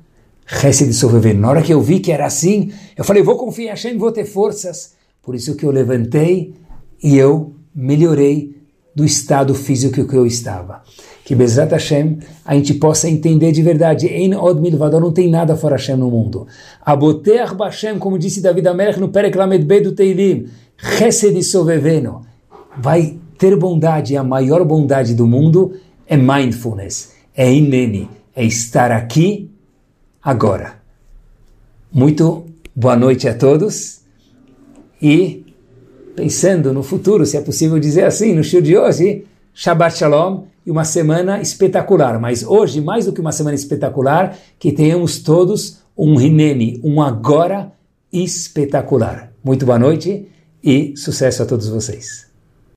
[0.46, 1.38] recebe sobreviver.
[1.38, 4.10] Na hora que eu vi que era assim, eu falei, vou confiar em Hashem, vou
[4.10, 4.94] ter forças.
[5.22, 6.54] Por isso que eu levantei
[7.02, 8.56] e eu melhorei
[8.94, 10.82] do estado físico que eu estava
[11.24, 14.08] que Bezrat Hashem a gente possa entender de verdade.
[14.08, 16.46] Ein od milvador, não tem nada fora Hashem no mundo.
[16.84, 20.46] Aboter Bashem, como disse David Amelech no Perek Lamed do Teilim,
[20.76, 22.22] Chesed Soveveno,
[22.76, 25.74] vai ter bondade, a maior bondade do mundo
[26.06, 29.50] é mindfulness, é inene, é estar aqui
[30.22, 30.74] agora.
[31.92, 32.44] Muito
[32.74, 34.00] boa noite a todos
[35.00, 35.44] e
[36.14, 40.70] pensando no futuro, se é possível dizer assim, no show de hoje, Shabbat Shalom, e
[40.70, 42.20] uma semana espetacular.
[42.20, 47.72] Mas hoje, mais do que uma semana espetacular, que tenhamos todos um Rinene, um agora
[48.12, 49.32] espetacular.
[49.44, 50.28] Muito boa noite
[50.62, 52.31] e sucesso a todos vocês.